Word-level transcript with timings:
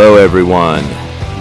Hello, 0.00 0.14
everyone. 0.14 0.84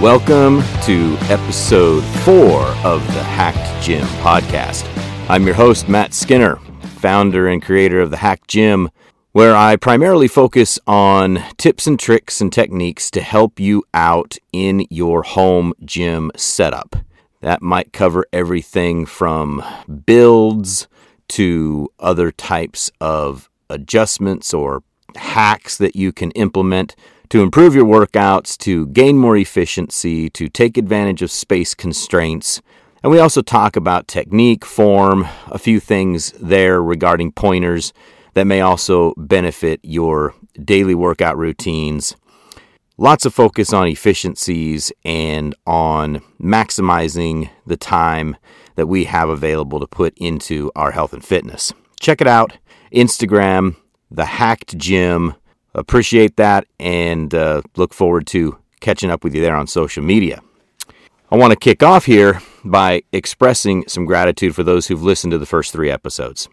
Welcome 0.01 0.63
to 0.81 1.15
episode 1.31 2.03
four 2.25 2.63
of 2.83 3.05
the 3.13 3.21
Hacked 3.21 3.85
Gym 3.85 4.03
podcast. 4.23 4.83
I'm 5.29 5.45
your 5.45 5.53
host, 5.53 5.87
Matt 5.87 6.11
Skinner, 6.11 6.55
founder 6.95 7.47
and 7.49 7.61
creator 7.61 8.01
of 8.01 8.09
the 8.09 8.17
Hacked 8.17 8.47
Gym, 8.47 8.89
where 9.31 9.55
I 9.55 9.75
primarily 9.75 10.27
focus 10.27 10.79
on 10.87 11.43
tips 11.57 11.85
and 11.85 11.99
tricks 11.99 12.41
and 12.41 12.51
techniques 12.51 13.11
to 13.11 13.21
help 13.21 13.59
you 13.59 13.83
out 13.93 14.39
in 14.51 14.87
your 14.89 15.21
home 15.21 15.73
gym 15.85 16.31
setup. 16.35 16.95
That 17.41 17.61
might 17.61 17.93
cover 17.93 18.25
everything 18.33 19.05
from 19.05 19.63
builds 20.07 20.87
to 21.27 21.89
other 21.99 22.31
types 22.31 22.89
of 22.99 23.51
adjustments 23.69 24.51
or 24.51 24.81
hacks 25.15 25.77
that 25.77 25.95
you 25.95 26.11
can 26.11 26.31
implement 26.31 26.95
to 27.29 27.41
improve 27.41 27.75
your 27.75 27.85
workouts, 27.85 28.57
to 28.59 28.87
gain 28.87 29.17
more 29.17 29.37
efficiency, 29.37 30.29
to 30.31 30.47
take 30.49 30.77
advantage 30.77 31.21
of 31.21 31.31
space 31.31 31.73
constraints. 31.73 32.61
And 33.03 33.11
we 33.11 33.19
also 33.19 33.41
talk 33.41 33.75
about 33.75 34.07
technique, 34.07 34.65
form, 34.65 35.27
a 35.47 35.59
few 35.59 35.79
things 35.79 36.31
there 36.33 36.81
regarding 36.81 37.31
pointers 37.31 37.93
that 38.33 38.45
may 38.45 38.61
also 38.61 39.13
benefit 39.17 39.79
your 39.83 40.33
daily 40.63 40.95
workout 40.95 41.37
routines. 41.37 42.15
Lots 42.97 43.25
of 43.25 43.33
focus 43.33 43.73
on 43.73 43.87
efficiencies 43.87 44.91
and 45.05 45.53
on 45.67 46.21
maximizing 46.41 47.49
the 47.65 47.77
time 47.77 48.35
that 48.75 48.87
we 48.87 49.03
have 49.05 49.29
available 49.29 49.79
to 49.79 49.87
put 49.87 50.17
into 50.17 50.71
our 50.75 50.91
health 50.91 51.13
and 51.13 51.23
fitness. 51.23 51.73
Check 51.99 52.21
it 52.21 52.27
out. 52.27 52.57
Instagram, 52.91 53.75
the 54.09 54.25
Hacked 54.25 54.77
Gym. 54.77 55.35
Appreciate 55.77 56.35
that 56.37 56.65
and 56.79 57.33
uh, 57.33 57.61
look 57.75 57.93
forward 57.93 58.25
to 58.27 58.57
catching 58.79 59.11
up 59.11 59.23
with 59.23 59.35
you 59.35 59.41
there 59.41 59.55
on 59.55 59.67
social 59.67 60.03
media. 60.03 60.41
I 61.29 61.37
want 61.37 61.51
to 61.51 61.57
kick 61.57 61.83
off 61.83 62.05
here 62.05 62.41
by 62.63 63.03
expressing 63.11 63.87
some 63.87 64.05
gratitude 64.05 64.55
for 64.55 64.63
those 64.63 64.87
who've 64.87 65.03
listened 65.03 65.31
to 65.31 65.37
the 65.37 65.45
first 65.45 65.71
three 65.71 65.91
episodes. 65.91 66.49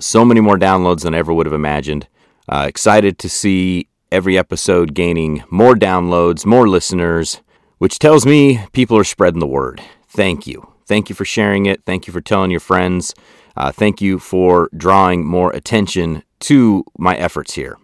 So 0.00 0.24
many 0.24 0.40
more 0.40 0.56
downloads 0.56 1.02
than 1.02 1.14
I 1.14 1.18
ever 1.18 1.32
would 1.32 1.46
have 1.46 1.52
imagined. 1.52 2.08
Uh, 2.48 2.64
excited 2.68 3.18
to 3.18 3.28
see 3.28 3.88
every 4.10 4.38
episode 4.38 4.94
gaining 4.94 5.44
more 5.50 5.74
downloads, 5.74 6.46
more 6.46 6.68
listeners, 6.68 7.40
which 7.78 7.98
tells 7.98 8.24
me 8.24 8.60
people 8.72 8.96
are 8.96 9.04
spreading 9.04 9.40
the 9.40 9.46
word. 9.46 9.82
Thank 10.08 10.46
you. 10.46 10.72
Thank 10.86 11.08
you 11.08 11.14
for 11.14 11.24
sharing 11.24 11.66
it. 11.66 11.82
Thank 11.84 12.06
you 12.06 12.12
for 12.12 12.20
telling 12.20 12.50
your 12.50 12.60
friends. 12.60 13.14
Uh, 13.56 13.72
thank 13.72 14.00
you 14.00 14.18
for 14.18 14.70
drawing 14.76 15.26
more 15.26 15.50
attention 15.52 16.22
to 16.40 16.84
my 16.98 17.16
efforts 17.16 17.54
here. 17.54 17.76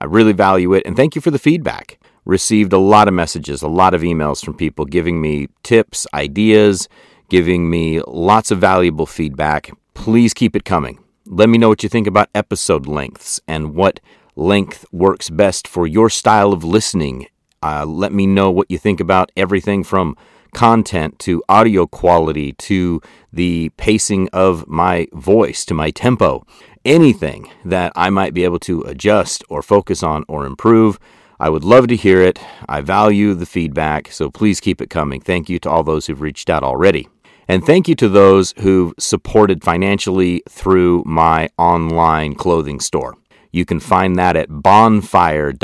I 0.00 0.04
really 0.06 0.32
value 0.32 0.72
it, 0.74 0.82
and 0.86 0.96
thank 0.96 1.14
you 1.14 1.20
for 1.20 1.30
the 1.30 1.38
feedback. 1.38 1.98
Received 2.24 2.72
a 2.72 2.78
lot 2.78 3.08
of 3.08 3.14
messages, 3.14 3.62
a 3.62 3.68
lot 3.68 3.94
of 3.94 4.02
emails 4.02 4.44
from 4.44 4.54
people 4.54 4.84
giving 4.84 5.20
me 5.20 5.48
tips, 5.62 6.06
ideas, 6.14 6.88
giving 7.28 7.68
me 7.68 8.00
lots 8.06 8.50
of 8.50 8.58
valuable 8.58 9.06
feedback. 9.06 9.70
Please 9.94 10.32
keep 10.34 10.54
it 10.54 10.64
coming. 10.64 10.98
Let 11.26 11.48
me 11.48 11.58
know 11.58 11.68
what 11.68 11.82
you 11.82 11.88
think 11.88 12.06
about 12.06 12.28
episode 12.34 12.86
lengths 12.86 13.40
and 13.48 13.74
what 13.74 14.00
length 14.36 14.84
works 14.92 15.30
best 15.30 15.68
for 15.68 15.86
your 15.86 16.10
style 16.10 16.52
of 16.52 16.64
listening. 16.64 17.26
Uh, 17.62 17.84
let 17.86 18.12
me 18.12 18.26
know 18.26 18.50
what 18.50 18.70
you 18.70 18.78
think 18.78 19.00
about 19.00 19.30
everything 19.36 19.84
from 19.84 20.16
content 20.54 21.18
to 21.20 21.42
audio 21.48 21.86
quality 21.86 22.52
to 22.54 23.00
the 23.32 23.70
pacing 23.76 24.28
of 24.32 24.66
my 24.68 25.08
voice 25.12 25.64
to 25.64 25.74
my 25.74 25.90
tempo 25.90 26.44
anything 26.84 27.50
that 27.64 27.92
I 27.94 28.10
might 28.10 28.34
be 28.34 28.44
able 28.44 28.58
to 28.60 28.82
adjust 28.82 29.44
or 29.48 29.62
focus 29.62 30.02
on 30.02 30.24
or 30.28 30.44
improve. 30.46 30.98
I 31.38 31.48
would 31.48 31.64
love 31.64 31.86
to 31.88 31.96
hear 31.96 32.20
it. 32.22 32.38
I 32.68 32.80
value 32.82 33.34
the 33.34 33.46
feedback, 33.46 34.12
so 34.12 34.30
please 34.30 34.60
keep 34.60 34.80
it 34.80 34.90
coming. 34.90 35.20
Thank 35.20 35.48
you 35.48 35.58
to 35.60 35.70
all 35.70 35.82
those 35.82 36.06
who've 36.06 36.20
reached 36.20 36.48
out 36.50 36.62
already. 36.62 37.08
And 37.48 37.64
thank 37.64 37.88
you 37.88 37.96
to 37.96 38.08
those 38.08 38.54
who've 38.58 38.94
supported 38.98 39.64
financially 39.64 40.42
through 40.48 41.02
my 41.04 41.48
online 41.58 42.36
clothing 42.36 42.78
store. 42.80 43.16
You 43.50 43.64
can 43.64 43.80
find 43.80 44.16
that 44.16 44.36
at 44.36 44.46
bonfire.com, 44.48 45.56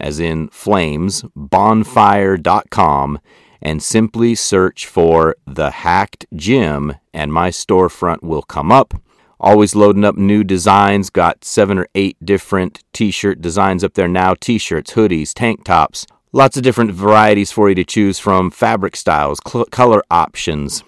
as 0.00 0.20
in 0.20 0.48
flames, 0.48 1.24
bonfire.com, 1.34 3.18
and 3.62 3.82
simply 3.82 4.34
search 4.34 4.86
for 4.86 5.36
the 5.46 5.70
Hacked 5.70 6.26
Gym, 6.34 6.94
and 7.14 7.32
my 7.32 7.50
storefront 7.50 8.22
will 8.22 8.42
come 8.42 8.72
up. 8.72 8.94
Always 9.40 9.74
loading 9.74 10.04
up 10.04 10.16
new 10.16 10.44
designs. 10.44 11.10
Got 11.10 11.44
seven 11.44 11.78
or 11.78 11.88
eight 11.94 12.16
different 12.24 12.82
t 12.92 13.10
shirt 13.10 13.40
designs 13.40 13.82
up 13.82 13.94
there 13.94 14.08
now 14.08 14.34
t 14.34 14.58
shirts, 14.58 14.92
hoodies, 14.92 15.32
tank 15.32 15.64
tops. 15.64 16.06
Lots 16.32 16.56
of 16.56 16.62
different 16.62 16.92
varieties 16.92 17.52
for 17.52 17.68
you 17.68 17.74
to 17.74 17.84
choose 17.84 18.18
from, 18.18 18.50
fabric 18.50 18.96
styles, 18.96 19.38
cl- 19.46 19.66
color 19.66 20.02
options. 20.10 20.82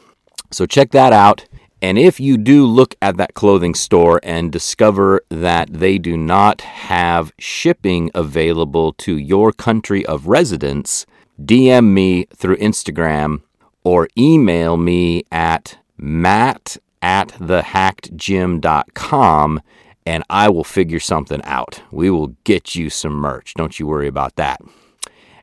So 0.51 0.67
check 0.67 0.91
that 0.93 1.13
out. 1.13 1.47
And 1.83 1.99
if 1.99 2.19
you 2.19 2.39
do 2.39 2.65
look 2.65 2.95
at 3.03 3.19
that 3.19 3.35
clothing 3.35 3.75
store 3.75 4.19
and 4.23 4.51
discover 4.51 5.23
that 5.29 5.71
they 5.71 5.99
do 5.99 6.17
not 6.17 6.63
have 6.63 7.33
shipping 7.39 8.11
available 8.15 8.95
to 8.95 9.19
your 9.19 9.53
country 9.53 10.07
of 10.07 10.27
residence, 10.27 11.05
DM 11.41 11.93
me 11.93 12.27
through 12.35 12.57
Instagram 12.57 13.43
or 13.83 14.09
email 14.17 14.77
me 14.77 15.25
at 15.31 15.79
matt 15.97 16.77
at 17.03 17.29
thehackedgym.com 17.29 19.61
and 20.07 20.23
I 20.29 20.51
will 20.51 20.65
figure 20.65 21.01
something 21.01 21.41
out. 21.45 21.83
We 21.91 22.11
will 22.11 22.29
get 22.45 22.75
you 22.75 22.91
some 22.91 23.15
merch. 23.15 23.55
Don't 23.55 23.79
you 23.79 23.87
worry 23.87 24.09
about 24.09 24.37
that. 24.37 24.61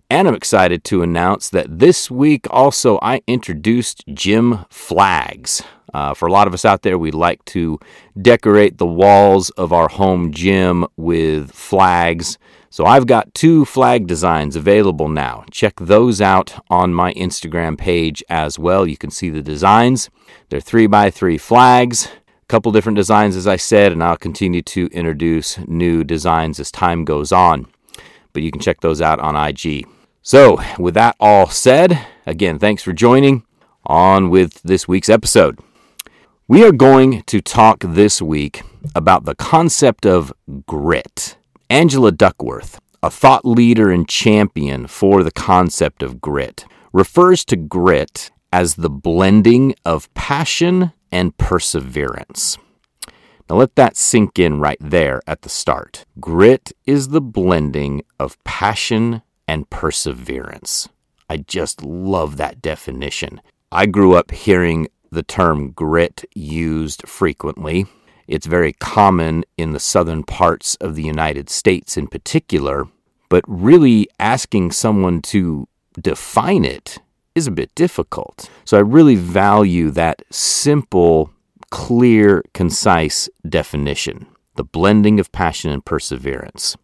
And 0.09 0.27
I'm 0.27 0.35
excited 0.35 0.83
to 0.85 1.03
announce 1.03 1.49
that 1.49 1.79
this 1.79 2.11
week 2.11 2.45
also 2.49 2.99
I 3.01 3.21
introduced 3.27 4.03
gym 4.13 4.65
flags. 4.69 5.63
Uh, 5.93 6.13
for 6.13 6.27
a 6.27 6.31
lot 6.31 6.47
of 6.47 6.53
us 6.53 6.65
out 6.65 6.83
there, 6.83 6.97
we 6.97 7.11
like 7.11 7.43
to 7.45 7.79
decorate 8.21 8.77
the 8.77 8.85
walls 8.85 9.49
of 9.51 9.73
our 9.73 9.87
home 9.87 10.31
gym 10.31 10.85
with 10.97 11.51
flags. 11.51 12.37
So 12.71 12.85
I've 12.85 13.05
got 13.05 13.33
two 13.33 13.65
flag 13.65 14.07
designs 14.07 14.55
available 14.55 15.09
now. 15.09 15.43
Check 15.51 15.73
those 15.77 16.21
out 16.21 16.63
on 16.69 16.93
my 16.93 17.13
Instagram 17.15 17.77
page 17.77 18.23
as 18.29 18.57
well. 18.57 18.87
You 18.87 18.95
can 18.95 19.11
see 19.11 19.29
the 19.29 19.41
designs. 19.41 20.09
They're 20.47 20.61
three 20.61 20.87
by 20.87 21.09
three 21.09 21.37
flags, 21.37 22.05
a 22.05 22.45
couple 22.47 22.71
different 22.71 22.95
designs, 22.95 23.35
as 23.35 23.45
I 23.45 23.57
said, 23.57 23.91
and 23.91 24.01
I'll 24.01 24.15
continue 24.15 24.61
to 24.61 24.87
introduce 24.93 25.57
new 25.67 26.05
designs 26.05 26.61
as 26.61 26.71
time 26.71 27.03
goes 27.03 27.33
on. 27.33 27.67
But 28.31 28.41
you 28.41 28.51
can 28.51 28.61
check 28.61 28.79
those 28.79 29.01
out 29.01 29.19
on 29.19 29.35
IG. 29.35 29.85
So, 30.21 30.61
with 30.79 30.93
that 30.93 31.17
all 31.19 31.47
said, 31.47 31.99
again, 32.25 32.57
thanks 32.57 32.83
for 32.83 32.93
joining. 32.93 33.43
On 33.85 34.29
with 34.29 34.61
this 34.61 34.87
week's 34.87 35.09
episode. 35.09 35.59
We 36.47 36.63
are 36.63 36.71
going 36.71 37.23
to 37.23 37.41
talk 37.41 37.79
this 37.81 38.21
week 38.21 38.61
about 38.95 39.25
the 39.25 39.35
concept 39.35 40.05
of 40.05 40.31
grit. 40.67 41.35
Angela 41.71 42.11
Duckworth, 42.11 42.81
a 43.01 43.09
thought 43.09 43.45
leader 43.45 43.89
and 43.91 44.05
champion 44.05 44.87
for 44.87 45.23
the 45.23 45.31
concept 45.31 46.03
of 46.03 46.19
grit, 46.19 46.65
refers 46.91 47.45
to 47.45 47.55
grit 47.55 48.29
as 48.51 48.75
the 48.75 48.89
blending 48.89 49.73
of 49.85 50.13
passion 50.13 50.91
and 51.13 51.37
perseverance. 51.37 52.57
Now 53.49 53.55
let 53.55 53.75
that 53.75 53.95
sink 53.95 54.37
in 54.37 54.59
right 54.59 54.79
there 54.81 55.21
at 55.25 55.43
the 55.43 55.49
start. 55.49 56.03
Grit 56.19 56.73
is 56.85 57.07
the 57.07 57.21
blending 57.21 58.01
of 58.19 58.43
passion 58.43 59.21
and 59.47 59.69
perseverance. 59.69 60.89
I 61.29 61.37
just 61.37 61.85
love 61.85 62.35
that 62.35 62.61
definition. 62.61 63.39
I 63.71 63.85
grew 63.85 64.15
up 64.15 64.31
hearing 64.31 64.89
the 65.09 65.23
term 65.23 65.71
grit 65.71 66.25
used 66.35 67.07
frequently. 67.07 67.85
It's 68.31 68.47
very 68.47 68.71
common 68.71 69.43
in 69.57 69.73
the 69.73 69.79
southern 69.79 70.23
parts 70.23 70.75
of 70.75 70.95
the 70.95 71.03
United 71.03 71.49
States 71.49 71.97
in 71.97 72.07
particular, 72.07 72.87
but 73.27 73.43
really 73.45 74.07
asking 74.21 74.71
someone 74.71 75.21
to 75.23 75.67
define 75.99 76.63
it 76.63 76.99
is 77.35 77.45
a 77.45 77.51
bit 77.51 77.75
difficult. 77.75 78.49
So 78.63 78.77
I 78.77 78.79
really 78.79 79.15
value 79.15 79.91
that 79.91 80.21
simple, 80.31 81.29
clear, 81.71 82.41
concise 82.53 83.29
definition 83.47 84.27
the 84.55 84.63
blending 84.63 85.19
of 85.19 85.31
passion 85.33 85.69
and 85.69 85.83
perseverance. 85.83 86.77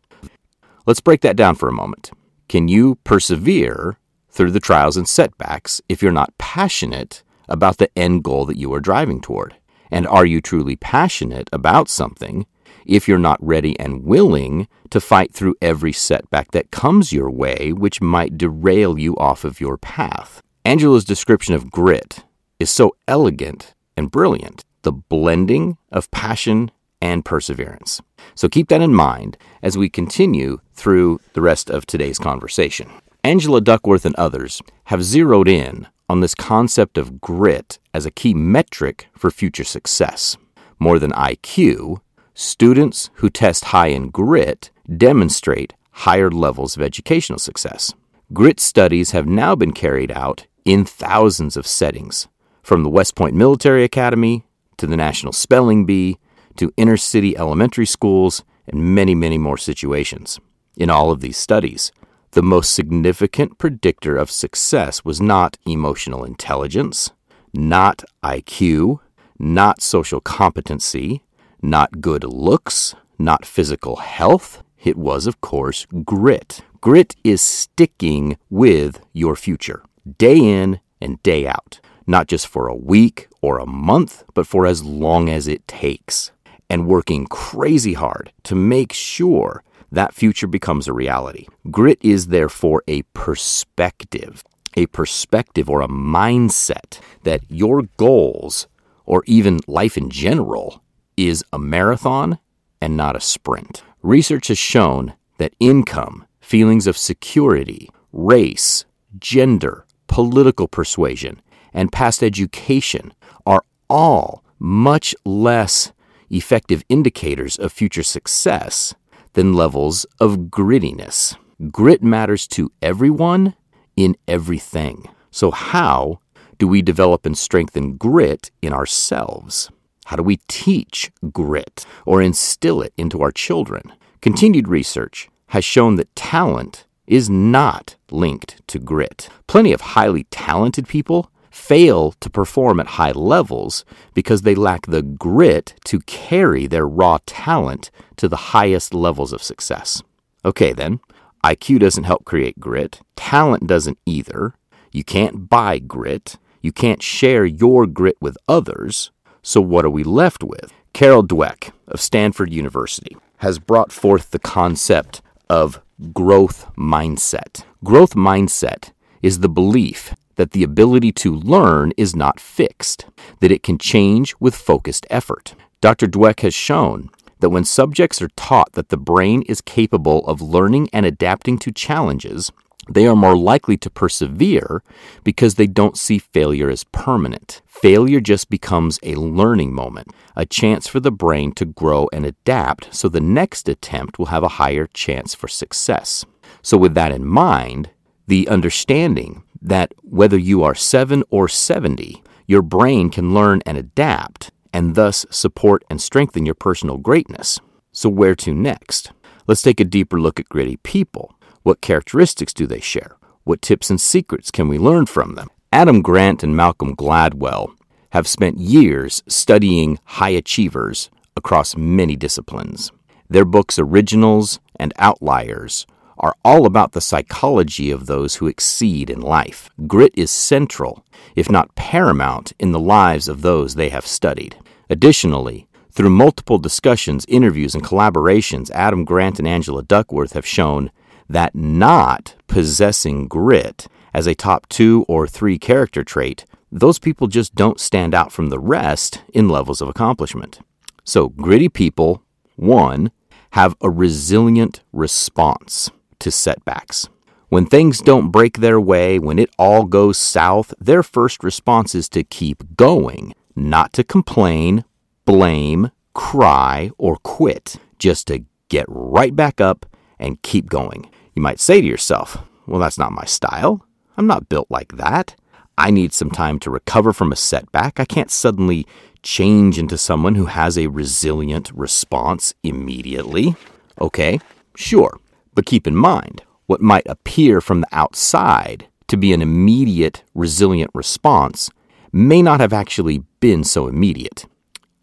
Let's 0.85 1.01
break 1.01 1.21
that 1.21 1.37
down 1.37 1.55
for 1.55 1.69
a 1.69 1.73
moment. 1.73 2.11
Can 2.49 2.67
you 2.67 2.95
persevere 3.05 3.97
through 4.29 4.51
the 4.51 4.59
trials 4.59 4.97
and 4.97 5.07
setbacks 5.07 5.81
if 5.87 6.01
you're 6.01 6.11
not 6.11 6.37
passionate 6.37 7.23
about 7.47 7.77
the 7.77 7.89
end 7.97 8.25
goal 8.25 8.45
that 8.45 8.57
you 8.57 8.73
are 8.73 8.81
driving 8.81 9.21
toward? 9.21 9.55
And 9.91 10.07
are 10.07 10.25
you 10.25 10.41
truly 10.41 10.75
passionate 10.75 11.49
about 11.51 11.89
something 11.89 12.45
if 12.85 13.07
you're 13.07 13.19
not 13.19 13.37
ready 13.41 13.79
and 13.79 14.03
willing 14.03 14.67
to 14.89 15.01
fight 15.01 15.33
through 15.33 15.55
every 15.61 15.93
setback 15.93 16.51
that 16.51 16.71
comes 16.71 17.11
your 17.11 17.29
way, 17.29 17.73
which 17.73 18.01
might 18.01 18.37
derail 18.37 18.97
you 18.97 19.15
off 19.17 19.43
of 19.43 19.59
your 19.59 19.77
path? 19.77 20.41
Angela's 20.65 21.05
description 21.05 21.53
of 21.53 21.71
grit 21.71 22.23
is 22.59 22.69
so 22.69 22.95
elegant 23.07 23.73
and 23.95 24.11
brilliant. 24.11 24.63
The 24.83 24.91
blending 24.91 25.77
of 25.91 26.09
passion 26.11 26.71
and 27.01 27.23
perseverance. 27.23 28.01
So 28.35 28.47
keep 28.47 28.69
that 28.69 28.81
in 28.81 28.93
mind 28.93 29.37
as 29.61 29.77
we 29.77 29.89
continue 29.89 30.59
through 30.73 31.19
the 31.33 31.41
rest 31.41 31.69
of 31.69 31.85
today's 31.85 32.19
conversation. 32.19 32.89
Angela 33.23 33.61
Duckworth 33.61 34.05
and 34.05 34.15
others 34.15 34.61
have 34.85 35.03
zeroed 35.03 35.47
in 35.47 35.87
on 36.09 36.21
this 36.21 36.35
concept 36.35 36.97
of 36.97 37.19
grit 37.19 37.79
as 37.93 38.05
a 38.05 38.11
key 38.11 38.33
metric 38.33 39.07
for 39.13 39.29
future 39.29 39.63
success. 39.63 40.37
More 40.79 40.99
than 40.99 41.11
IQ, 41.11 41.99
students 42.33 43.09
who 43.15 43.29
test 43.29 43.65
high 43.65 43.87
in 43.87 44.09
grit 44.09 44.71
demonstrate 44.95 45.73
higher 45.91 46.29
levels 46.29 46.75
of 46.75 46.83
educational 46.83 47.39
success. 47.39 47.93
Grit 48.33 48.59
studies 48.59 49.11
have 49.11 49.25
now 49.25 49.55
been 49.55 49.73
carried 49.73 50.11
out 50.11 50.45
in 50.65 50.85
thousands 50.85 51.57
of 51.57 51.65
settings, 51.65 52.27
from 52.61 52.83
the 52.83 52.89
West 52.89 53.15
Point 53.15 53.35
Military 53.35 53.83
Academy 53.83 54.45
to 54.77 54.85
the 54.85 54.97
National 54.97 55.33
Spelling 55.33 55.85
Bee 55.85 56.17
to 56.57 56.73
inner 56.77 56.97
city 56.97 57.37
elementary 57.37 57.85
schools 57.85 58.43
and 58.67 58.93
many, 58.93 59.15
many 59.15 59.37
more 59.37 59.57
situations. 59.57 60.39
In 60.75 60.89
all 60.89 61.09
of 61.09 61.21
these 61.21 61.37
studies, 61.37 61.91
the 62.37 62.43
most 62.43 62.75
significant 62.75 63.57
predictor 63.57 64.15
of 64.15 64.29
success 64.29 65.03
was 65.03 65.19
not 65.19 65.57
emotional 65.65 66.23
intelligence, 66.23 67.09
not 67.51 68.03
IQ, 68.23 68.99
not 69.39 69.81
social 69.81 70.21
competency, 70.21 71.23
not 71.63 71.99
good 71.99 72.23
looks, 72.23 72.93
not 73.17 73.43
physical 73.43 73.95
health. 73.95 74.61
It 74.83 74.97
was, 74.97 75.25
of 75.25 75.41
course, 75.41 75.87
grit. 76.05 76.61
Grit 76.79 77.15
is 77.23 77.41
sticking 77.41 78.37
with 78.51 79.01
your 79.13 79.35
future, 79.35 79.81
day 80.19 80.37
in 80.37 80.79
and 81.01 81.19
day 81.23 81.47
out, 81.47 81.79
not 82.05 82.27
just 82.27 82.47
for 82.47 82.67
a 82.67 82.75
week 82.75 83.29
or 83.41 83.57
a 83.57 83.65
month, 83.65 84.23
but 84.35 84.45
for 84.45 84.67
as 84.67 84.83
long 84.83 85.27
as 85.27 85.47
it 85.47 85.67
takes, 85.67 86.31
and 86.69 86.85
working 86.85 87.25
crazy 87.25 87.93
hard 87.93 88.31
to 88.43 88.53
make 88.53 88.93
sure 88.93 89.63
that 89.91 90.13
future 90.13 90.47
becomes 90.47 90.87
a 90.87 90.93
reality. 90.93 91.47
Grit 91.71 91.97
is 92.01 92.27
therefore 92.27 92.83
a 92.87 93.03
perspective, 93.13 94.43
a 94.75 94.85
perspective 94.87 95.69
or 95.69 95.81
a 95.81 95.87
mindset 95.87 96.99
that 97.23 97.41
your 97.49 97.83
goals 97.97 98.67
or 99.05 99.23
even 99.25 99.59
life 99.67 99.97
in 99.97 100.09
general 100.09 100.83
is 101.15 101.43
a 101.51 101.59
marathon 101.59 102.37
and 102.81 102.95
not 102.95 103.15
a 103.15 103.21
sprint. 103.21 103.83
Research 104.03 104.49
has 104.49 104.57
shown 104.57 105.13
that 105.37 105.55
income, 105.59 106.25
feelings 106.39 106.87
of 106.87 106.97
security, 106.97 107.89
race, 108.11 108.85
gender, 109.19 109.85
political 110.07 110.67
persuasion, 110.67 111.41
and 111.73 111.91
past 111.91 112.23
education 112.23 113.13
are 113.45 113.63
all 113.89 114.43
much 114.59 115.15
less 115.25 115.91
effective 116.29 116.83
indicators 116.89 117.55
of 117.57 117.71
future 117.71 118.03
success 118.03 118.93
than 119.33 119.53
levels 119.53 120.05
of 120.19 120.49
grittiness. 120.49 121.35
Grit 121.71 122.03
matters 122.03 122.47
to 122.47 122.71
everyone 122.81 123.55
in 123.95 124.15
everything. 124.27 125.05
So, 125.31 125.51
how 125.51 126.19
do 126.57 126.67
we 126.67 126.81
develop 126.81 127.25
and 127.25 127.37
strengthen 127.37 127.97
grit 127.97 128.51
in 128.61 128.73
ourselves? 128.73 129.69
How 130.05 130.15
do 130.15 130.23
we 130.23 130.37
teach 130.47 131.11
grit 131.31 131.85
or 132.05 132.21
instill 132.21 132.81
it 132.81 132.93
into 132.97 133.21
our 133.21 133.31
children? 133.31 133.93
Continued 134.21 134.67
research 134.67 135.29
has 135.47 135.65
shown 135.65 135.95
that 135.95 136.15
talent 136.15 136.85
is 137.07 137.29
not 137.29 137.95
linked 138.11 138.61
to 138.67 138.79
grit. 138.79 139.29
Plenty 139.47 139.73
of 139.73 139.81
highly 139.81 140.25
talented 140.25 140.87
people 140.87 141.31
fail 141.57 142.13
to 142.19 142.29
perform 142.29 142.79
at 142.79 142.95
high 142.99 143.11
levels 143.11 143.83
because 144.13 144.43
they 144.43 144.55
lack 144.55 144.85
the 144.85 145.01
grit 145.01 145.73
to 145.83 145.99
carry 146.01 146.67
their 146.67 146.87
raw 146.87 147.17
talent 147.25 147.91
to 148.15 148.29
the 148.29 148.53
highest 148.53 148.93
levels 148.93 149.33
of 149.33 149.43
success. 149.43 150.01
Okay, 150.45 150.71
then, 150.71 150.99
IQ 151.43 151.79
doesn't 151.79 152.05
help 152.05 152.23
create 152.25 152.59
grit, 152.59 153.01
talent 153.15 153.67
doesn't 153.67 153.97
either. 154.05 154.53
You 154.91 155.03
can't 155.03 155.49
buy 155.49 155.79
grit, 155.79 156.37
you 156.61 156.71
can't 156.71 157.03
share 157.03 157.45
your 157.45 157.85
grit 157.85 158.17
with 158.21 158.37
others. 158.47 159.11
So, 159.41 159.59
what 159.59 159.83
are 159.83 159.89
we 159.89 160.03
left 160.03 160.43
with? 160.43 160.71
Carol 160.93 161.25
Dweck 161.25 161.71
of 161.87 161.99
Stanford 161.99 162.53
University 162.53 163.17
has 163.37 163.59
brought 163.59 163.91
forth 163.91 164.31
the 164.31 164.39
concept 164.39 165.21
of 165.49 165.81
growth 166.13 166.69
mindset. 166.75 167.63
Growth 167.83 168.13
mindset 168.13 168.91
is 169.21 169.39
the 169.39 169.49
belief 169.49 170.13
that 170.37 170.51
the 170.51 170.63
ability 170.63 171.11
to 171.11 171.35
learn 171.35 171.91
is 171.97 172.15
not 172.15 172.39
fixed, 172.39 173.05
that 173.41 173.51
it 173.51 173.61
can 173.61 173.77
change 173.77 174.33
with 174.39 174.55
focused 174.55 175.05
effort. 175.09 175.53
Dr. 175.81 176.07
Dweck 176.07 176.39
has 176.39 176.53
shown 176.53 177.09
that 177.39 177.49
when 177.49 177.65
subjects 177.65 178.21
are 178.21 178.29
taught 178.29 178.71
that 178.73 178.89
the 178.89 178.97
brain 178.97 179.43
is 179.43 179.61
capable 179.61 180.25
of 180.25 180.41
learning 180.41 180.89
and 180.91 181.05
adapting 181.05 181.59
to 181.59 181.71
challenges, 181.71 182.51
they 182.89 183.05
are 183.05 183.15
more 183.15 183.35
likely 183.37 183.77
to 183.77 183.89
persevere 183.89 184.81
because 185.23 185.55
they 185.55 185.67
don't 185.67 185.97
see 185.97 186.19
failure 186.19 186.69
as 186.69 186.85
permanent. 186.85 187.61
Failure 187.67 188.21
just 188.21 188.49
becomes 188.49 188.97
a 189.03 189.15
learning 189.15 189.73
moment, 189.73 190.07
a 190.35 190.45
chance 190.45 190.87
for 190.87 190.99
the 190.99 191.11
brain 191.11 191.51
to 191.53 191.65
grow 191.65 192.09
and 192.13 192.25
adapt 192.25 192.93
so 192.93 193.09
the 193.09 193.19
next 193.19 193.67
attempt 193.67 194.17
will 194.17 194.27
have 194.27 194.43
a 194.43 194.57
higher 194.59 194.87
chance 194.87 195.35
for 195.35 195.47
success. 195.47 196.25
So, 196.61 196.77
with 196.77 196.95
that 196.95 197.11
in 197.11 197.25
mind, 197.25 197.89
the 198.25 198.47
understanding 198.47 199.43
that 199.61 199.93
whether 200.01 200.37
you 200.37 200.63
are 200.63 200.75
7 200.75 201.23
or 201.29 201.47
70, 201.47 202.23
your 202.47 202.61
brain 202.61 203.09
can 203.09 203.33
learn 203.33 203.61
and 203.65 203.77
adapt 203.77 204.51
and 204.73 204.95
thus 204.95 205.25
support 205.29 205.83
and 205.89 206.01
strengthen 206.01 206.45
your 206.45 206.55
personal 206.55 206.97
greatness. 206.97 207.59
So, 207.91 208.09
where 208.09 208.35
to 208.35 208.53
next? 208.53 209.11
Let's 209.47 209.61
take 209.61 209.79
a 209.79 209.85
deeper 209.85 210.19
look 210.19 210.39
at 210.39 210.49
gritty 210.49 210.77
people. 210.77 211.35
What 211.63 211.81
characteristics 211.81 212.53
do 212.53 212.67
they 212.67 212.79
share? 212.79 213.17
What 213.43 213.61
tips 213.61 213.89
and 213.89 213.99
secrets 213.99 214.51
can 214.51 214.67
we 214.67 214.77
learn 214.77 215.05
from 215.05 215.35
them? 215.35 215.49
Adam 215.71 216.01
Grant 216.01 216.43
and 216.43 216.55
Malcolm 216.55 216.95
Gladwell 216.95 217.73
have 218.11 218.27
spent 218.27 218.59
years 218.59 219.23
studying 219.27 219.99
high 220.05 220.29
achievers 220.29 221.09
across 221.35 221.75
many 221.75 222.15
disciplines. 222.15 222.91
Their 223.29 223.45
books, 223.45 223.77
Originals 223.77 224.59
and 224.77 224.93
Outliers, 224.97 225.85
are 226.19 226.35
all 226.43 226.65
about 226.65 226.91
the 226.91 227.01
psychology 227.01 227.91
of 227.91 228.05
those 228.05 228.35
who 228.35 228.47
exceed 228.47 229.09
in 229.09 229.21
life. 229.21 229.69
Grit 229.87 230.13
is 230.15 230.31
central, 230.31 231.05
if 231.35 231.49
not 231.49 231.75
paramount, 231.75 232.53
in 232.59 232.71
the 232.71 232.79
lives 232.79 233.27
of 233.27 233.41
those 233.41 233.75
they 233.75 233.89
have 233.89 234.07
studied. 234.07 234.57
Additionally, 234.89 235.67
through 235.91 236.09
multiple 236.09 236.57
discussions, 236.57 237.25
interviews, 237.27 237.73
and 237.73 237.83
collaborations, 237.83 238.69
Adam 238.71 239.03
Grant 239.03 239.39
and 239.39 239.47
Angela 239.47 239.83
Duckworth 239.83 240.33
have 240.33 240.45
shown 240.45 240.91
that 241.29 241.55
not 241.55 242.35
possessing 242.47 243.27
grit 243.27 243.87
as 244.13 244.27
a 244.27 244.35
top 244.35 244.67
two 244.69 245.05
or 245.07 245.27
three 245.27 245.57
character 245.59 246.03
trait, 246.03 246.45
those 246.71 246.99
people 246.99 247.27
just 247.27 247.55
don't 247.55 247.79
stand 247.79 248.13
out 248.13 248.31
from 248.31 248.49
the 248.49 248.59
rest 248.59 249.21
in 249.33 249.49
levels 249.49 249.81
of 249.81 249.89
accomplishment. 249.89 250.59
So, 251.03 251.29
gritty 251.29 251.69
people, 251.69 252.23
one, 252.55 253.11
have 253.51 253.75
a 253.81 253.89
resilient 253.89 254.81
response 254.91 255.89
to 256.19 256.31
setbacks. 256.31 257.09
When 257.49 257.65
things 257.65 257.99
don't 257.99 258.31
break 258.31 258.57
their 258.57 258.79
way, 258.79 259.19
when 259.19 259.39
it 259.39 259.49
all 259.57 259.85
goes 259.85 260.17
south, 260.17 260.73
their 260.79 261.01
first 261.01 261.43
response 261.43 261.95
is 261.95 262.09
to 262.09 262.23
keep 262.23 262.75
going, 262.75 263.33
not 263.55 263.93
to 263.93 264.03
complain, 264.03 264.83
blame, 265.23 265.91
cry, 266.13 266.91
or 266.97 267.17
quit, 267.17 267.77
just 267.99 268.27
to 268.27 268.43
get 268.67 268.85
right 268.89 269.33
back 269.33 269.61
up 269.61 269.85
and 270.19 270.41
keep 270.41 270.67
going. 270.69 271.09
You 271.35 271.41
might 271.41 271.59
say 271.59 271.79
to 271.79 271.87
yourself, 271.87 272.37
Well, 272.65 272.81
that's 272.81 272.97
not 272.97 273.13
my 273.13 273.25
style. 273.25 273.85
I'm 274.17 274.27
not 274.27 274.49
built 274.49 274.67
like 274.69 274.97
that. 274.97 275.35
I 275.77 275.91
need 275.91 276.11
some 276.11 276.31
time 276.31 276.59
to 276.59 276.71
recover 276.71 277.13
from 277.13 277.31
a 277.31 277.35
setback. 277.35 277.99
I 277.99 278.05
can't 278.05 278.31
suddenly 278.31 278.87
change 279.21 279.77
into 279.77 279.97
someone 279.97 280.35
who 280.35 280.47
has 280.47 280.77
a 280.77 280.87
resilient 280.87 281.71
response 281.71 282.53
immediately. 282.63 283.55
Okay, 284.01 284.39
sure. 284.75 285.19
But 285.57 285.65
keep 285.65 285.87
in 285.87 285.95
mind, 285.95 286.43
what 286.67 286.81
might 286.81 287.07
appear 287.07 287.61
from 287.61 287.81
the 287.81 287.87
outside 287.91 288.89
to 289.07 289.17
be 289.17 289.33
an 289.33 289.41
immediate, 289.41 290.23
resilient 290.35 290.91
response 290.93 291.71
may 292.13 292.43
not 292.43 292.59
have 292.59 292.73
actually 292.73 293.23
been 293.39 293.63
so 293.63 293.87
immediate. 293.87 294.45